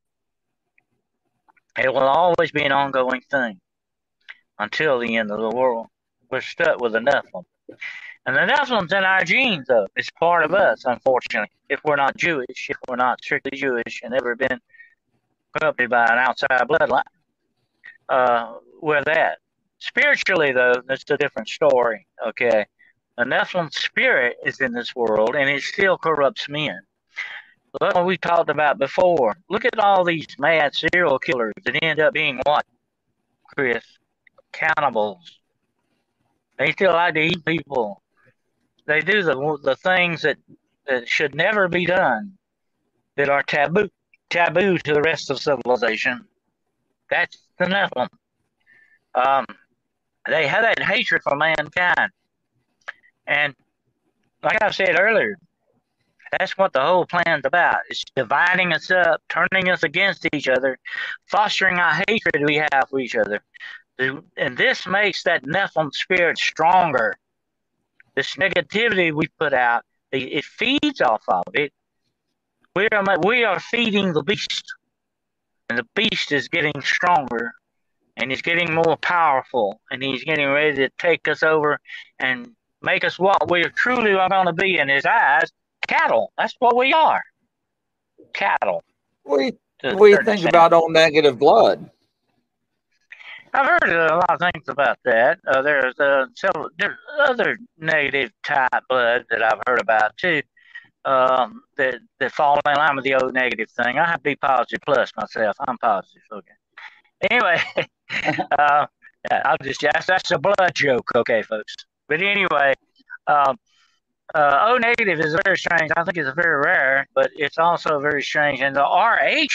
[1.78, 3.59] It will always be an ongoing thing
[4.57, 5.88] until the end of the world.
[6.32, 7.43] We're stuck with the Nephilim.
[8.26, 9.88] And the Nephilim's in our genes, though.
[9.95, 11.49] It's part of us, unfortunately.
[11.70, 14.59] If we're not Jewish, if we're not strictly Jewish and ever been
[15.55, 17.03] corrupted by an outside bloodline,
[18.09, 19.39] uh, we're that.
[19.80, 22.66] Spiritually, though, that's a different story, okay?
[23.18, 26.80] The Nephilim spirit is in this world and it still corrupts men.
[27.82, 29.36] Look what we talked about before.
[29.49, 32.65] Look at all these mad serial killers that end up being what,
[33.53, 33.84] Chris?
[34.51, 35.39] Cannibals.
[36.57, 38.01] They still like to eat people
[38.86, 40.38] they do the the things that
[40.88, 42.34] that should never be done,
[43.15, 43.89] that are taboo
[44.30, 46.26] taboo to the rest of civilization.
[47.09, 48.09] That's the Nephilim.
[49.15, 49.45] Um,
[50.28, 52.11] they have that hatred for mankind,
[53.26, 53.55] and
[54.43, 55.38] like I said earlier,
[56.38, 57.77] that's what the whole plan's about.
[57.89, 60.77] It's dividing us up, turning us against each other,
[61.27, 63.41] fostering our hatred we have for each other.
[63.97, 67.15] And this makes that Nephilim spirit stronger
[68.15, 71.73] this negativity we put out, it feeds off of it.
[72.75, 74.73] We are, we are feeding the beast,
[75.69, 77.51] and the beast is getting stronger,
[78.17, 81.79] and he's getting more powerful, and he's getting ready to take us over
[82.19, 85.51] and make us what we truly are going to be in his eyes
[85.88, 86.31] cattle.
[86.38, 87.21] That's what we are
[88.36, 88.83] cattle.
[89.25, 89.53] We,
[89.95, 91.89] we think about all negative blood.
[93.53, 95.39] I've heard a lot of things about that.
[95.47, 100.41] Uh, there's uh, several there's other negative type blood that I've heard about too.
[101.05, 103.97] Um, that that fall in line with the old negative thing.
[103.97, 105.55] I have B positive plus myself.
[105.65, 106.21] I'm positive.
[106.31, 107.29] Okay.
[107.31, 107.61] Anyway,
[108.59, 108.88] uh,
[109.31, 111.09] I'll just that's that's a blood joke.
[111.15, 111.75] Okay, folks.
[112.09, 112.73] But anyway,
[113.27, 113.57] um,
[114.36, 115.91] uh, O negative is very strange.
[115.95, 118.59] I think it's very rare, but it's also very strange.
[118.59, 119.47] And the RH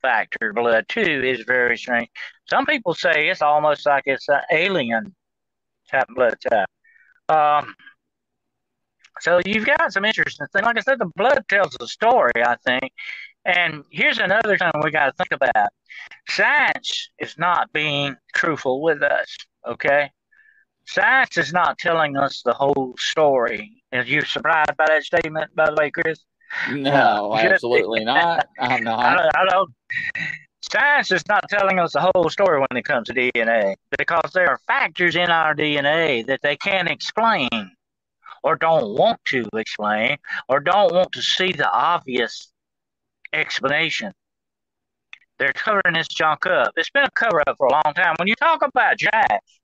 [0.00, 2.08] factor blood too is very strange.
[2.48, 5.14] Some people say it's almost like it's an alien
[5.90, 6.68] type blood type.
[7.28, 7.74] Um,
[9.20, 10.64] so you've got some interesting things.
[10.64, 12.90] Like I said, the blood tells a story, I think.
[13.44, 15.70] And here's another thing we got to think about.
[16.28, 20.10] Science is not being truthful with us, okay?
[20.86, 23.81] Science is not telling us the whole story.
[23.92, 26.20] Are you surprised by that statement, by the way, Chris?
[26.70, 28.48] No, absolutely not.
[28.58, 28.98] I'm not.
[28.98, 29.70] I don't, I don't.
[30.70, 34.48] Science is not telling us the whole story when it comes to DNA because there
[34.48, 37.48] are factors in our DNA that they can't explain
[38.42, 40.16] or don't want to explain
[40.48, 42.52] or don't want to see the obvious
[43.32, 44.12] explanation.
[45.38, 46.72] They're covering this junk up.
[46.76, 48.14] It's been a cover up for a long time.
[48.18, 49.60] When you talk about jacks,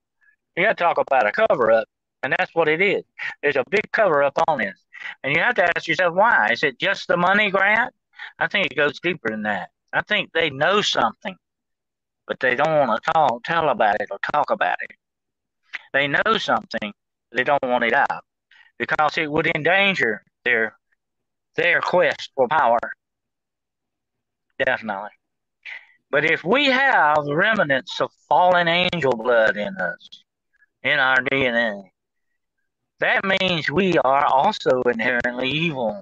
[0.57, 1.87] you got to talk about a cover up,
[2.23, 3.05] and that's what it is.
[3.43, 4.79] There's a big cover up on this.
[5.23, 6.51] And you have to ask yourself why.
[6.53, 7.95] Is it just the money grant?
[8.39, 9.71] I think it goes deeper than that.
[9.93, 11.37] I think they know something,
[12.27, 14.91] but they don't want to talk, tell about it or talk about it.
[15.93, 16.93] They know something,
[17.33, 18.25] they don't want it out
[18.79, 20.77] because it would endanger their
[21.57, 22.79] their quest for power.
[24.65, 25.11] Definitely.
[26.11, 30.09] But if we have remnants of fallen angel blood in us,
[30.83, 31.91] in our DNA,
[33.01, 36.01] that means we are also inherently evil.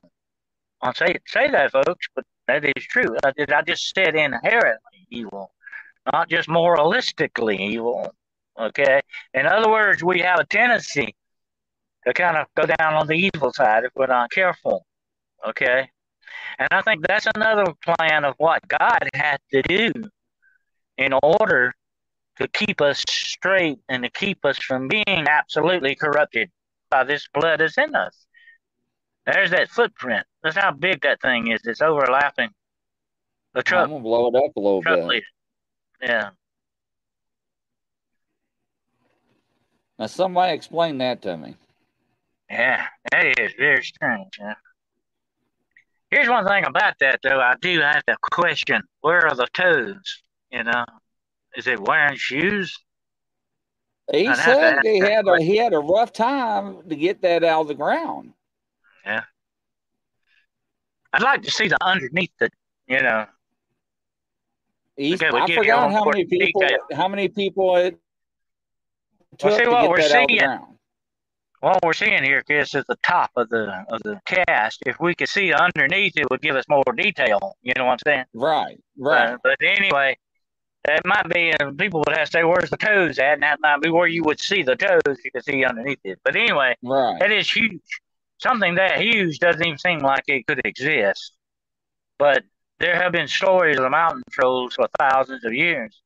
[0.82, 3.16] I'll say say that, folks, but that is true.
[3.24, 5.52] I, I just said inherently evil,
[6.12, 8.14] not just moralistically evil.
[8.58, 9.00] Okay.
[9.34, 11.14] In other words, we have a tendency
[12.06, 14.86] to kind of go down on the evil side if we're not careful.
[15.46, 15.90] Okay.
[16.58, 19.92] And I think that's another plan of what God had to do
[20.96, 21.74] in order
[22.38, 26.50] to keep us straight and to keep us from being absolutely corrupted
[26.90, 28.26] by this blood that's in us.
[29.26, 30.26] There's that footprint.
[30.42, 31.60] That's how big that thing is.
[31.64, 32.50] It's overlapping
[33.54, 33.84] The truck.
[33.84, 35.04] I'm gonna blow it up a little bit.
[35.04, 35.26] leader.
[36.00, 36.30] Yeah.
[39.98, 41.56] Now, somebody explain that to me.
[42.50, 44.38] Yeah, that is very strange.
[44.40, 44.54] Huh?
[46.10, 47.40] Here's one thing about that, though.
[47.40, 50.22] I do have to question where are the toes?
[50.52, 50.84] You know,
[51.56, 52.78] is it wearing shoes?
[54.12, 57.62] He I'd said he had a, he had a rough time to get that out
[57.62, 58.32] of the ground.
[59.04, 59.24] Yeah.
[61.12, 62.52] I'd like to see the underneath it.
[62.86, 63.26] You know,
[64.96, 66.78] He's, Okay, we I forgot how many people detail.
[66.94, 67.98] how many people it
[69.38, 70.38] took see to what get we're that out of the seeing.
[70.38, 70.76] ground.
[71.60, 74.82] what we're seeing here, Chris, is the top of the of the cast.
[74.86, 77.56] If we could see underneath, it would give us more detail.
[77.62, 78.24] You know what I'm saying?
[78.34, 79.30] Right, right.
[79.34, 80.16] Uh, but anyway,
[80.86, 83.60] that might be, and people would have to say, "Where's the toes at?" And that
[83.60, 85.18] might be where you would see the toes.
[85.24, 86.20] You could see underneath it.
[86.24, 87.18] But anyway, right.
[87.20, 87.80] that is huge.
[88.38, 91.32] Something that huge doesn't even seem like it could exist.
[92.18, 92.44] But
[92.78, 96.00] there have been stories of the mountain trolls for thousands of years.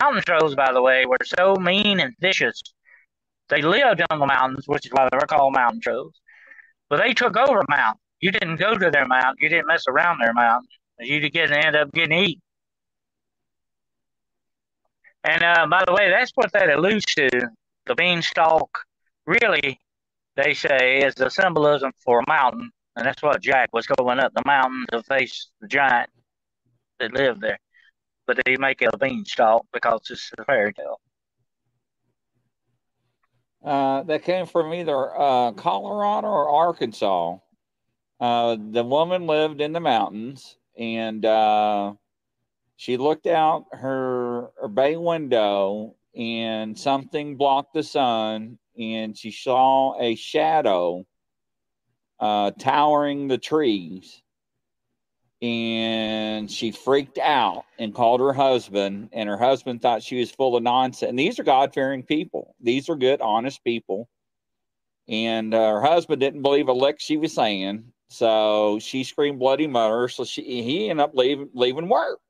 [0.00, 2.60] Mountain trolls, by the way, were so mean and vicious.
[3.48, 6.14] They lived on the mountains, which is why they were called mountain trolls.
[6.88, 8.00] But they took over a mountain.
[8.20, 9.36] You didn't go to their mountain.
[9.40, 10.68] You didn't mess around their mountain.
[11.00, 12.42] You get end up getting eaten.
[15.24, 17.28] And uh, by the way, that's what that alludes to.
[17.86, 18.78] The beanstalk,
[19.26, 19.78] really,
[20.36, 22.70] they say, is the symbolism for a mountain.
[22.96, 26.10] And that's what Jack was going up the mountain to face the giant
[27.00, 27.58] that lived there.
[28.26, 31.00] But they make it a beanstalk because it's a fairy tale.
[33.64, 37.36] Uh, that came from either uh, Colorado or Arkansas.
[38.20, 41.92] Uh, the woman lived in the mountains and uh,
[42.76, 49.98] she looked out her, her bay window and something blocked the sun and she saw
[50.00, 51.04] a shadow
[52.20, 54.22] uh, towering the trees.
[55.40, 60.54] And she freaked out and called her husband and her husband thought she was full
[60.54, 61.08] of nonsense.
[61.08, 62.54] And these are god-fearing people.
[62.60, 64.08] These are good honest people.
[65.08, 67.92] And uh, her husband didn't believe a lick she was saying.
[68.08, 70.08] So she screamed bloody murder.
[70.08, 72.20] So she he ended up leaving leaving work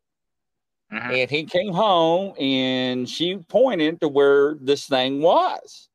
[0.93, 1.23] Mhm.
[1.23, 5.89] and he came home and she pointed to where this thing was.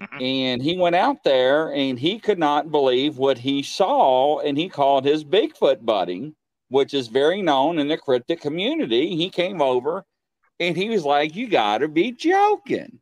[0.00, 0.22] Mhm.
[0.22, 4.68] and he went out there and he could not believe what he saw and he
[4.68, 6.32] called his bigfoot buddy
[6.68, 9.16] which is very known in the cryptid community.
[9.16, 10.04] He came over
[10.60, 13.00] and he was like you gotta be joking.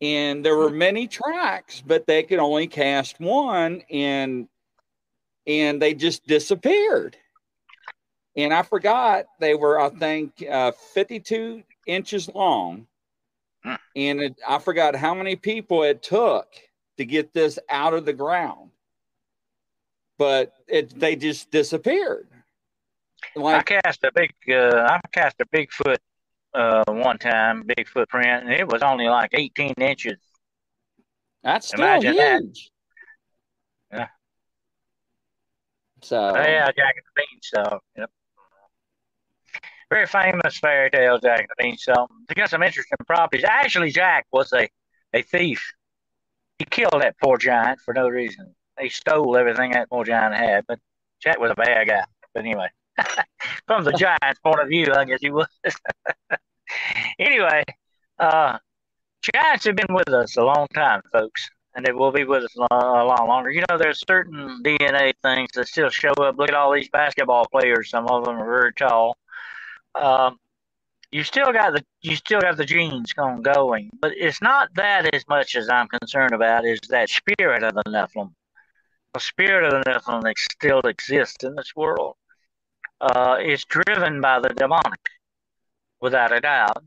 [0.00, 4.48] And there were many tracks but they could only cast one and
[5.46, 7.16] and they just disappeared
[8.38, 12.86] and i forgot they were i think uh, 52 inches long
[13.64, 13.74] Hmm.
[13.96, 16.46] and it, I forgot how many people it took
[16.96, 18.70] to get this out of the ground,
[20.16, 22.28] but it they just disappeared.
[23.36, 25.96] I cast a big, uh, I cast a Bigfoot
[26.54, 30.18] uh, one time, Bigfoot print, and it was only like 18 inches.
[31.42, 32.40] that's still Imagine that.
[32.42, 32.70] huge.
[33.92, 34.08] Yeah.
[36.02, 37.82] So yeah, Jack and the Beanstalk.
[37.96, 38.10] Yep.
[39.90, 42.10] Very famous fairy tale, Jack the Beanstalk.
[42.28, 43.44] They got some interesting properties.
[43.44, 44.68] Actually, Jack was a,
[45.14, 45.72] a thief.
[46.58, 48.54] He killed that poor giant for no reason.
[48.78, 50.78] He stole everything that poor giant had, but
[51.20, 52.04] Jack was a bad guy.
[52.34, 52.68] But anyway,
[53.66, 55.48] from the giant's point of view, I guess he was.
[57.18, 57.64] anyway,
[58.18, 58.58] uh,
[59.22, 62.56] giants have been with us a long time, folks, and they will be with us
[62.56, 63.50] a lot longer.
[63.50, 66.36] You know, there's certain DNA things that still show up.
[66.36, 67.90] Look at all these basketball players.
[67.90, 69.16] Some of them are very tall.
[69.98, 70.38] Um,
[71.10, 75.14] you still got the you still got the genes going going, but it's not that
[75.14, 78.32] as much as I'm concerned about is that spirit of the Nephilim.
[79.14, 82.16] The spirit of the Nephilim ex- still exists in this world.
[83.00, 85.00] Uh, it's driven by the demonic,
[86.00, 86.84] without a doubt.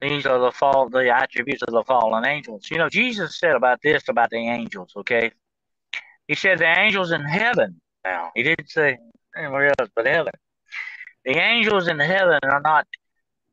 [0.00, 2.70] These are the fall, the attributes of the fallen angels.
[2.70, 4.92] You know, Jesus said about this about the angels.
[4.96, 5.30] Okay,
[6.26, 7.80] he said the angels in heaven.
[8.04, 8.98] Now he didn't say
[9.36, 10.32] anywhere else but heaven.
[11.28, 12.86] The angels in heaven are not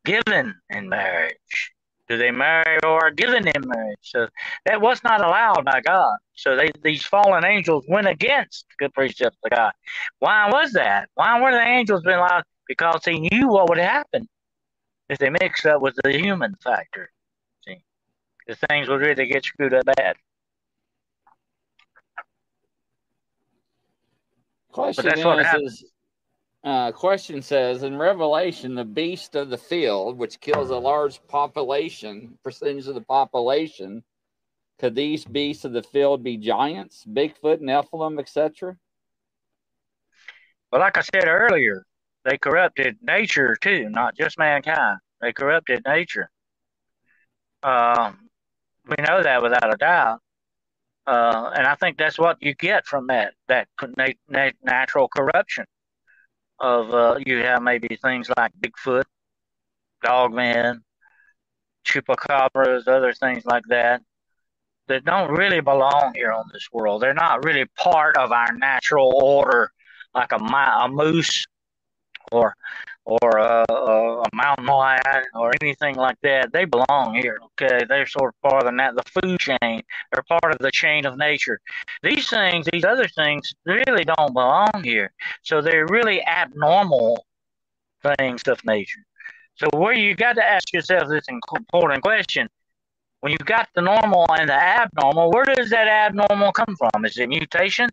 [0.05, 1.73] given in marriage.
[2.07, 3.99] Do they marry or are given in marriage?
[3.99, 4.29] So
[4.65, 6.15] that was not allowed by God.
[6.35, 9.73] So they, these fallen angels went against the good precepts of God.
[10.19, 11.09] Why was that?
[11.15, 12.43] Why were the angels being allowed?
[12.65, 14.29] Because they knew what would happen
[15.09, 17.11] if they mixed up with the human factor.
[17.67, 17.81] See,
[18.47, 20.15] the things would really get screwed up bad.
[24.71, 25.73] question that's what is, happens.
[25.73, 25.91] is
[26.65, 32.39] uh, question says in Revelation, the beast of the field, which kills a large population,
[32.43, 34.03] percentage of the population,
[34.79, 38.75] could these beasts of the field be giants, Bigfoot, Nephilim, etc.?
[40.71, 41.85] Well, like I said earlier,
[42.25, 44.97] they corrupted nature too, not just mankind.
[45.21, 46.31] They corrupted nature.
[47.61, 48.27] Um,
[48.87, 50.19] we know that without a doubt.
[51.05, 53.67] Uh, and I think that's what you get from that that
[54.63, 55.65] natural corruption
[56.59, 59.03] of uh, you have maybe things like Bigfoot,
[60.03, 60.83] Dogman,
[61.85, 64.01] chupacabras, other things like that
[64.87, 67.01] that don't really belong here on this world.
[67.01, 69.71] They're not really part of our natural order,
[70.13, 71.45] like a, a moose
[72.31, 72.55] or
[73.05, 76.51] or a, a, mountain lion or anything like that.
[76.51, 77.39] They belong here.
[77.61, 79.81] Okay, they're sort of part of the the food chain.
[80.11, 81.59] They're part of the chain of nature.
[82.01, 85.13] These things, these other things, really don't belong here.
[85.43, 87.25] So they're really abnormal
[88.17, 89.05] things of nature.
[89.55, 92.49] So where you got to ask yourself this important question:
[93.21, 97.05] when you've got the normal and the abnormal, where does that abnormal come from?
[97.05, 97.89] Is it mutation?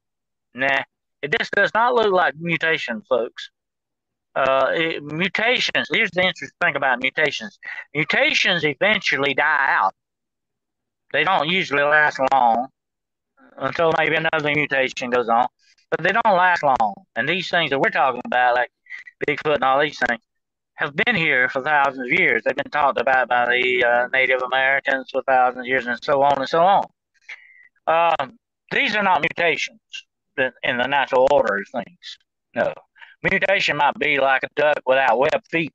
[0.54, 0.82] Nah,
[1.20, 3.50] it just does not look like mutation, folks
[4.35, 4.72] uh,
[5.03, 5.89] mutations.
[5.93, 7.59] Here's the interesting thing about mutations:
[7.95, 9.95] mutations eventually die out.
[11.12, 12.68] They don't usually last long
[13.59, 15.47] until maybe another mutation goes on,
[15.91, 16.95] but they don't last long.
[17.16, 18.70] And these things that we're talking about, like
[19.26, 20.22] Bigfoot and all these things,
[20.76, 22.43] have been here for thousands of years.
[22.45, 26.22] They've been talked about by the uh, Native Americans for thousands of years, and so
[26.22, 26.85] on and so on.
[27.87, 28.39] Um,
[28.70, 29.80] these are not mutations
[30.39, 32.18] in the natural order of things.
[32.55, 32.72] No.
[33.23, 35.73] Mutation might be like a duck without webbed feet.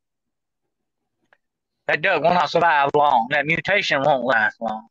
[1.87, 3.27] That duck will not survive long.
[3.29, 4.87] That mutation won't last long.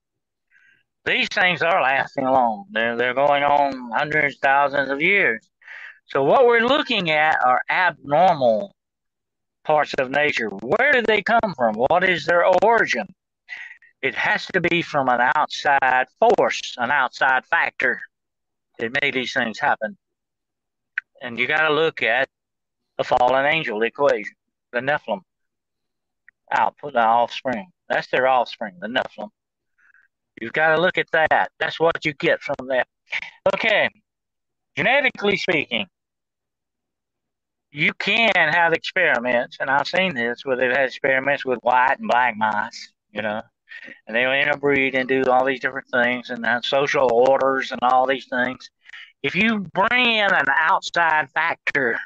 [1.05, 2.65] These things are lasting long.
[2.71, 5.47] They're, they're going on hundreds, thousands of years.
[6.07, 8.75] So what we're looking at are abnormal
[9.65, 10.49] parts of nature.
[10.49, 11.75] Where do they come from?
[11.75, 13.07] What is their origin?
[14.03, 18.01] It has to be from an outside force, an outside factor
[18.79, 19.97] that made these things happen.
[21.21, 22.29] And you got to look at
[22.99, 24.35] the fallen angel equation,
[24.73, 25.21] the Nephilim
[26.51, 27.71] output, the offspring.
[27.89, 29.31] That's their offspring, the Nephilim.
[30.41, 31.51] You've got to look at that.
[31.59, 32.87] That's what you get from that.
[33.55, 33.89] Okay,
[34.77, 35.87] genetically speaking,
[37.71, 42.09] you can have experiments, and I've seen this where they've had experiments with white and
[42.09, 43.43] black mice, you know,
[44.07, 48.07] and they'll interbreed and do all these different things and have social orders and all
[48.07, 48.71] these things.
[49.23, 51.99] If you bring in an outside factor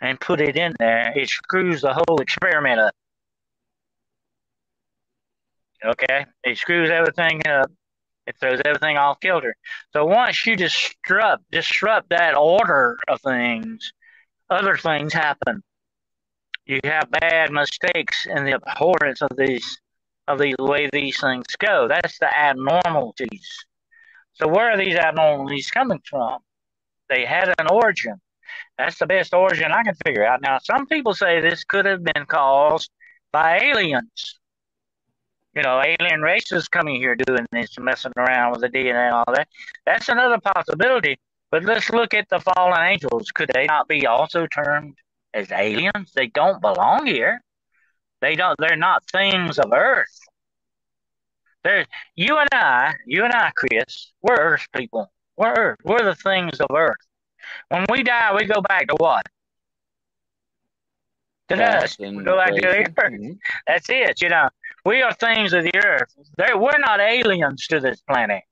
[0.00, 2.94] and put it in there, it screws the whole experiment up.
[5.84, 6.26] Okay?
[6.44, 7.70] It screws everything up.
[8.26, 9.54] It throws everything off kilter.
[9.92, 13.92] So once you disrupt disrupt that order of things,
[14.50, 15.62] other things happen.
[16.66, 19.78] You have bad mistakes in the abhorrence of these
[20.26, 21.86] of the way these things go.
[21.86, 23.64] That's the abnormalities.
[24.32, 26.40] So where are these abnormalities coming from?
[27.08, 28.20] They had an origin.
[28.78, 30.42] That's the best origin I can figure out.
[30.42, 32.90] Now, some people say this could have been caused
[33.32, 34.38] by aliens.
[35.54, 39.34] You know, alien races coming here doing this, messing around with the DNA and all
[39.34, 39.48] that.
[39.86, 41.18] That's another possibility.
[41.50, 43.30] But let's look at the fallen angels.
[43.30, 44.98] Could they not be also termed
[45.32, 46.12] as aliens?
[46.14, 47.40] They don't belong here.
[48.20, 48.56] They don't.
[48.58, 50.18] They're not things of Earth.
[51.64, 54.12] There's you and I, you and I, Chris.
[54.22, 55.10] We're Earth people.
[55.36, 55.78] We're Earth.
[55.84, 57.05] We're the things of Earth.
[57.68, 59.26] When we die, we go back to what?
[61.48, 61.98] To dust.
[62.00, 62.94] We go back to the earth.
[62.94, 63.32] Mm-hmm.
[63.66, 64.20] That's it.
[64.20, 64.48] You know,
[64.84, 66.12] we are things of the earth.
[66.36, 68.42] They're, we're not aliens to this planet.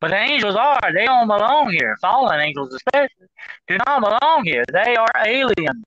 [0.00, 0.80] But the angels are.
[0.92, 1.96] They don't belong here.
[2.00, 3.26] Fallen angels, especially,
[3.66, 4.64] do not belong here.
[4.70, 5.84] They are aliens.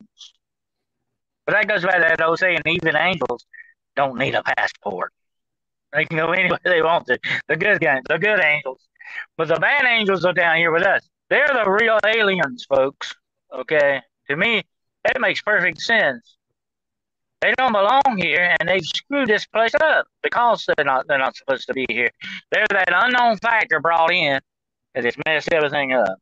[1.45, 3.45] But that goes back to that old saying: even angels
[3.95, 5.13] don't need a passport.
[5.93, 7.19] They can go anywhere they want to.
[7.47, 8.81] The good guys, the good angels.
[9.37, 11.07] But the bad angels are down here with us.
[11.29, 13.13] They're the real aliens, folks.
[13.53, 14.01] Okay.
[14.29, 14.63] To me,
[15.03, 16.37] that makes perfect sense.
[17.41, 21.35] They don't belong here, and they've screwed this place up because they're not they're not
[21.35, 22.09] supposed to be here.
[22.51, 24.39] They're that unknown factor brought in
[24.95, 26.17] that has messed everything up.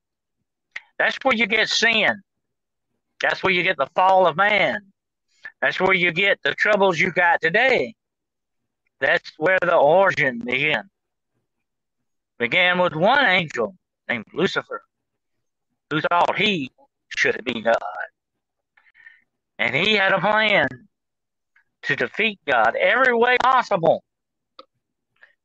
[0.99, 2.21] That's where you get sin.
[3.21, 4.81] That's where you get the fall of man.
[5.61, 7.95] That's where you get the troubles you got today.
[8.99, 10.89] That's where the origin began.
[12.37, 13.75] Began with one angel
[14.09, 14.81] named Lucifer
[15.95, 16.69] who thought he
[17.15, 17.77] should be God.
[19.57, 20.67] And he had a plan
[21.83, 24.03] to defeat God every way possible.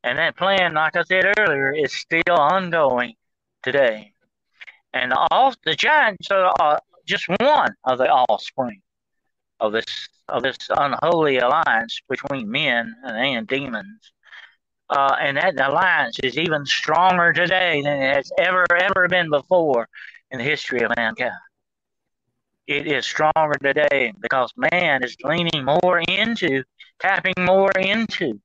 [0.03, 3.13] And that plan, like I said earlier, is still ongoing
[3.63, 4.13] today.
[4.93, 8.81] And all the giants are just one of the offspring
[9.59, 14.11] of this of this unholy alliance between men and demons.
[14.89, 19.87] Uh, and that alliance is even stronger today than it has ever ever been before
[20.31, 21.33] in the history of mankind.
[22.67, 26.63] it is stronger today because man is leaning more into,
[26.99, 28.39] tapping more into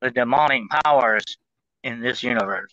[0.00, 1.24] the demonic powers
[1.82, 2.72] in this universe,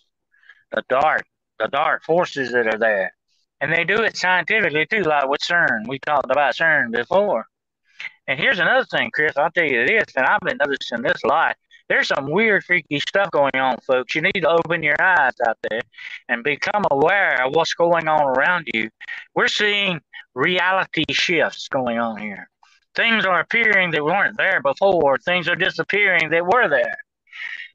[0.72, 1.24] the dark,
[1.60, 3.14] the dark forces that are there.
[3.62, 5.88] And they do it scientifically too, like with CERN.
[5.88, 7.46] We talked about CERN before.
[8.28, 9.38] And here's another thing, Chris.
[9.38, 11.56] I'll tell you this, and I've been noticing this a lot.
[11.90, 14.14] There's some weird, freaky stuff going on, folks.
[14.14, 15.82] You need to open your eyes out there
[16.28, 18.90] and become aware of what's going on around you.
[19.36, 20.02] We're seeing
[20.36, 22.50] reality shifts going on here.
[22.96, 25.18] Things are appearing that weren't there before.
[25.20, 26.98] Things are disappearing that were there.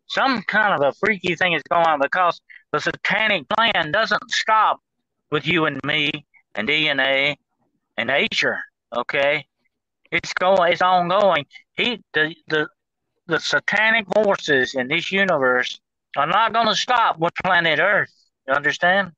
[0.08, 2.40] Some kind of a freaky thing is going on because
[2.72, 4.80] the satanic plan doesn't stop
[5.30, 6.10] with you and me
[6.54, 7.36] and DNA
[7.96, 8.58] and nature.
[8.94, 9.46] Okay,
[10.10, 10.72] it's going.
[10.72, 11.46] It's ongoing.
[11.76, 12.68] He the the
[13.32, 15.80] the satanic forces in this universe
[16.16, 18.12] are not going to stop with planet Earth.
[18.46, 19.12] You understand?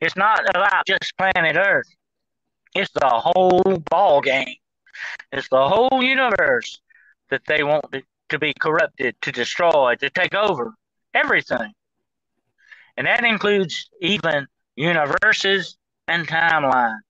[0.00, 1.88] It's not about just planet Earth.
[2.74, 4.56] It's the whole ball game.
[5.32, 6.80] It's the whole universe
[7.30, 10.74] that they want to, to be corrupted, to destroy, to take over
[11.12, 11.72] everything.
[12.96, 14.46] And that includes even
[14.76, 15.76] universes
[16.08, 17.00] and timelines.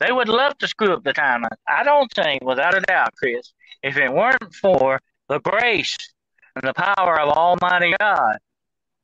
[0.00, 1.48] They would love to screw up the timeline.
[1.68, 5.96] I don't think, without a doubt, Chris, if it weren't for the grace
[6.56, 8.38] and the power of Almighty God,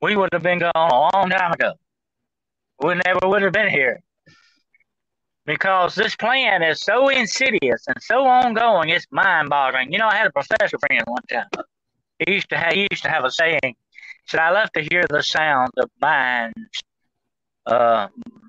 [0.03, 1.75] we would have been gone a long time ago
[2.83, 4.01] we never would have been here.
[5.47, 9.93] Because this plan is so insidious and so ongoing, it's mind-boggling.
[9.93, 11.49] You know, I had a professor friend one time.
[12.19, 13.75] He used to have, he used to have a saying.
[14.27, 16.55] Said, "I love to hear the sound of mines
[17.67, 18.09] uh,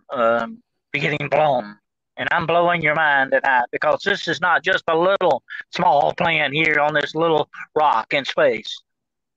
[0.09, 0.47] uh,
[0.93, 1.77] getting blown."
[2.17, 5.43] And I'm blowing your mind tonight because this is not just a little
[5.73, 8.81] small plan here on this little rock in space.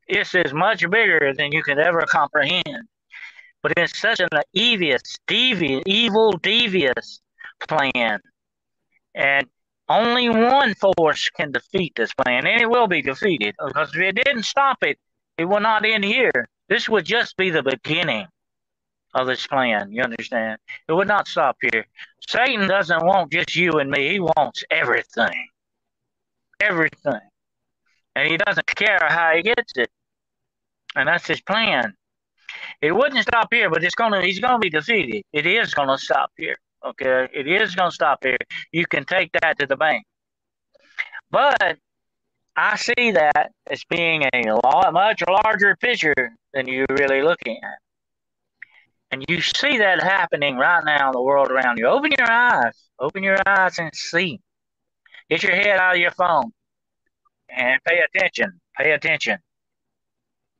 [0.08, 2.88] This is much bigger than you could ever comprehend
[3.64, 7.22] but it's such an devious, devious, evil, devious
[7.66, 8.20] plan.
[9.14, 9.46] And
[9.88, 14.16] only one force can defeat this plan, and it will be defeated because if it
[14.22, 14.98] didn't stop it,
[15.38, 16.46] it will not end here.
[16.68, 18.26] This would just be the beginning
[19.14, 19.92] of this plan.
[19.92, 20.58] You understand?
[20.88, 21.86] It would not stop here.
[22.26, 25.48] Satan doesn't want just you and me, he wants everything.
[26.60, 27.20] Everything.
[28.16, 29.90] And he doesn't care how he gets it.
[30.96, 31.94] And that's his plan.
[32.80, 35.22] It wouldn't stop here, but it's gonna he's gonna be defeated.
[35.32, 36.56] It is gonna stop here.
[36.84, 38.36] Okay, it is gonna stop here.
[38.70, 40.04] You can take that to the bank.
[41.30, 41.78] But
[42.56, 47.83] I see that as being a lot much larger picture than you're really looking at.
[49.14, 51.86] And you see that happening right now in the world around you.
[51.86, 52.72] Open your eyes.
[52.98, 54.40] Open your eyes and see.
[55.30, 56.50] Get your head out of your phone
[57.48, 58.60] and pay attention.
[58.76, 59.38] Pay attention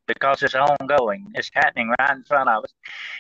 [0.07, 1.33] because it's ongoing.
[1.35, 2.73] It's happening right in front of us.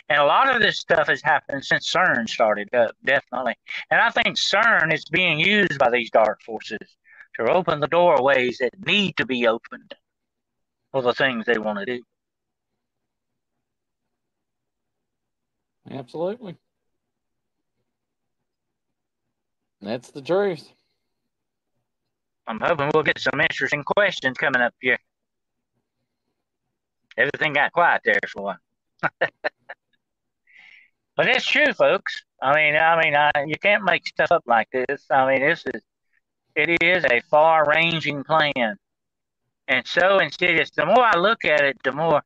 [0.08, 3.56] And a lot of this stuff has happened since CERN started up, definitely.
[3.90, 6.96] And I think CERN is being used by these dark forces
[7.40, 9.96] to open the doorways that need to be opened
[10.92, 12.04] for the things they want to do.
[15.90, 16.56] Absolutely.
[19.80, 20.66] That's the truth.
[22.46, 24.98] I'm hoping we'll get some interesting questions coming up here
[27.16, 28.58] everything got quiet there for one.
[29.20, 29.30] but
[31.18, 32.22] it's true, folks.
[32.42, 35.06] I mean, I mean, I, you can't make stuff up like this.
[35.10, 35.82] I mean, this is
[36.56, 38.76] it is a far-ranging plan,
[39.66, 40.70] and so insidious.
[40.70, 42.22] The more I look at it, the more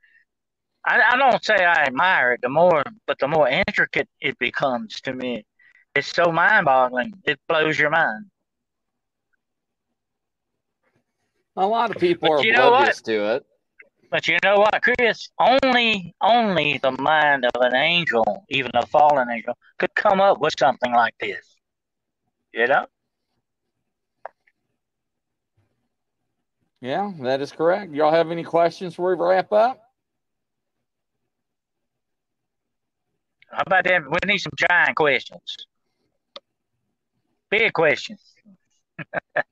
[0.88, 2.40] I, I don't say I admire it.
[2.40, 5.44] The more, but the more intricate it becomes to me.
[5.94, 7.12] It's so mind-boggling.
[7.24, 8.26] It blows your mind.
[11.56, 13.46] A lot of people but are oblivious to it.
[14.10, 15.28] But you know what, Chris?
[15.38, 20.54] Only, only the mind of an angel, even a fallen angel, could come up with
[20.58, 21.44] something like this.
[22.54, 22.86] You know?
[26.80, 27.92] Yeah, that is correct.
[27.92, 29.82] Y'all have any questions before we wrap up?
[33.50, 34.02] How about that?
[34.08, 35.56] We need some giant questions.
[37.50, 38.20] Big questions.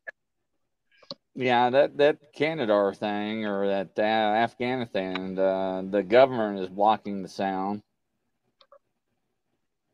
[1.38, 7.28] Yeah, that that Canada thing or that uh, Afghanistan, uh, the government is blocking the
[7.28, 7.82] sound.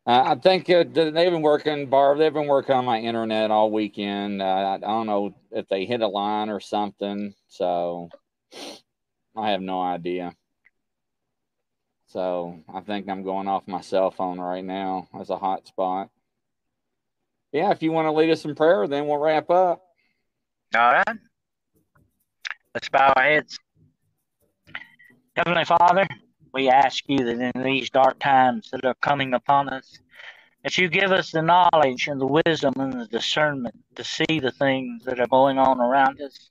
[0.06, 2.18] Uh, I think uh, they've been working, Barb.
[2.18, 4.40] They've been working on my internet all weekend.
[4.40, 8.08] Uh, I, I don't know if they hit a line or something, so
[9.36, 10.32] I have no idea.
[12.12, 16.10] So I think I'm going off my cell phone right now as a hot spot.
[17.52, 19.82] Yeah, if you want to lead us in prayer, then we'll wrap up.
[20.74, 21.16] All right.
[22.74, 23.58] Let's bow our heads.
[25.36, 26.06] Heavenly Father,
[26.52, 29.98] we ask you that in these dark times that are coming upon us,
[30.64, 34.52] that you give us the knowledge and the wisdom and the discernment to see the
[34.52, 36.50] things that are going on around us,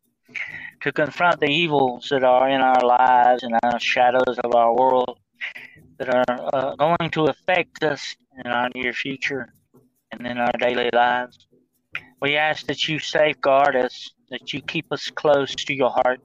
[0.82, 5.20] to confront the evils that are in our lives and our shadows of our world
[5.98, 9.54] that are uh, going to affect us in our near future
[10.12, 11.48] and in our daily lives.
[12.22, 16.22] We ask that you safeguard us, that you keep us close to your heart,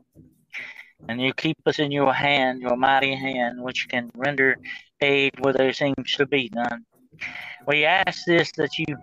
[1.08, 4.56] and you keep us in your hand, your mighty hand, which can render
[5.00, 6.84] aid where there seems to be none.
[7.66, 8.96] We ask this that you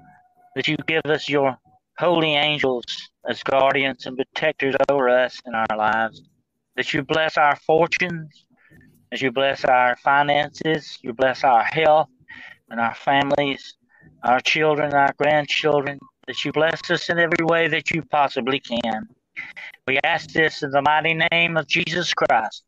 [0.56, 1.58] that you give us your
[1.98, 2.86] holy angels
[3.28, 6.22] as guardians and protectors over us in our lives.
[6.76, 8.46] That you bless our fortunes,
[9.14, 12.10] as you bless our finances, you bless our health
[12.72, 13.76] and our families,
[14.24, 19.08] our children, our grandchildren, that you bless us in every way that you possibly can.
[19.86, 22.64] We ask this in the mighty name of Jesus Christ,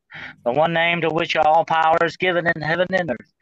[0.45, 3.33] the one name to which all power is given in heaven and earth.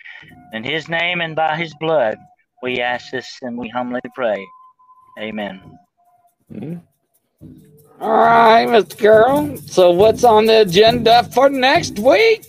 [0.54, 2.18] In his name and by his blood,
[2.62, 4.45] we ask this and we humbly pray.
[5.20, 5.62] Amen.
[6.54, 6.76] Mm-hmm.
[7.99, 8.97] All right, Mr.
[8.97, 9.58] Carroll.
[9.58, 12.45] So, what's on the agenda for next week?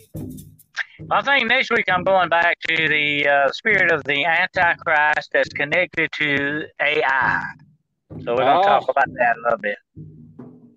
[1.11, 5.49] I think next week I'm going back to the uh, spirit of the Antichrist that's
[5.49, 7.43] connected to AI.
[8.23, 8.63] So, we're going to oh.
[8.63, 9.79] talk about that a little bit.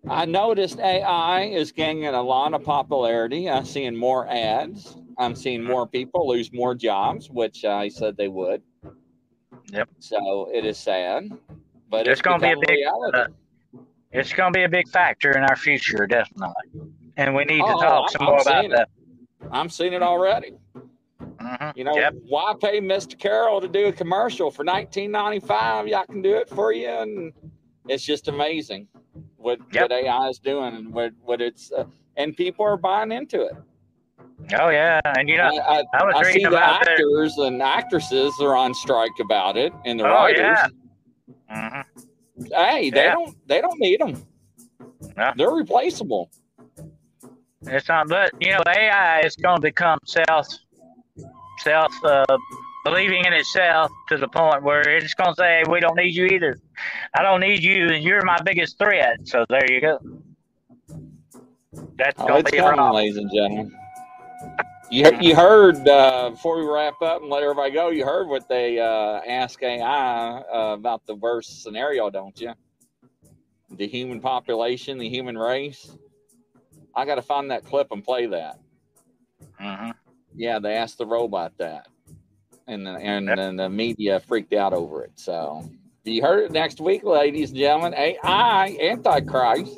[0.09, 3.49] I noticed AI is gaining a lot of popularity.
[3.49, 4.95] I'm seeing more ads.
[5.17, 8.61] I'm seeing more people lose more jobs, which I said they would.
[9.71, 9.89] Yep.
[9.99, 11.29] So it is sad,
[11.89, 12.77] but it's, it's going to be a big.
[13.13, 13.27] Uh,
[14.11, 16.53] it's going to be a big factor in our future, definitely.
[17.17, 18.89] And we need to oh, talk some I'm more about that.
[19.51, 20.53] I'm seeing it already.
[21.21, 21.77] Mm-hmm.
[21.77, 22.13] You know, yep.
[22.27, 23.17] why pay Mr.
[23.17, 25.87] Carroll to do a commercial for 1995?
[25.87, 27.33] Y'all can do it for you, and
[27.87, 28.87] it's just amazing
[29.37, 29.83] what, yep.
[29.83, 31.85] what AI is doing and what what it's uh,
[32.17, 33.53] and people are buying into it.
[34.59, 38.33] Oh yeah, and you know, I, I, I was I see the actors and actresses
[38.39, 40.39] are on strike about it, and the oh, writers.
[40.39, 40.67] Yeah.
[41.55, 42.43] Mm-hmm.
[42.53, 43.13] Hey, they yeah.
[43.13, 44.25] don't they don't need them.
[45.15, 45.33] No.
[45.35, 46.29] They're replaceable.
[47.61, 50.47] It's not, but you know, AI is going to become self
[51.59, 52.25] self uh,
[52.85, 56.25] believing in itself to the point where it's going to say, "We don't need you
[56.27, 56.59] either.
[57.15, 59.99] I don't need you, and you're my biggest threat." So there you go.
[61.97, 63.75] That's oh, going to be coming, ladies and gentlemen.
[64.89, 67.89] You you heard uh, before we wrap up and let everybody go.
[67.89, 72.53] You heard what they uh, asked AI uh, about the worst scenario, don't you?
[73.71, 75.91] The human population, the human race.
[76.97, 78.59] I got to find that clip and play that.
[79.61, 79.91] Mm-hmm.
[80.35, 81.87] Yeah, they asked the robot that,
[82.67, 83.37] and and, yep.
[83.37, 85.11] and the media freaked out over it.
[85.15, 85.69] So
[86.03, 87.93] you heard it next week, ladies and gentlemen.
[87.93, 89.77] AI Antichrist.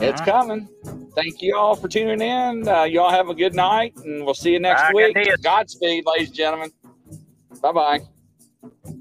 [0.00, 0.24] It's uh-huh.
[0.24, 0.68] coming.
[1.14, 2.66] Thank you all for tuning in.
[2.66, 5.16] Uh, you all have a good night, and we'll see you next week.
[5.42, 6.70] Godspeed, ladies and gentlemen.
[7.60, 8.92] Bye bye.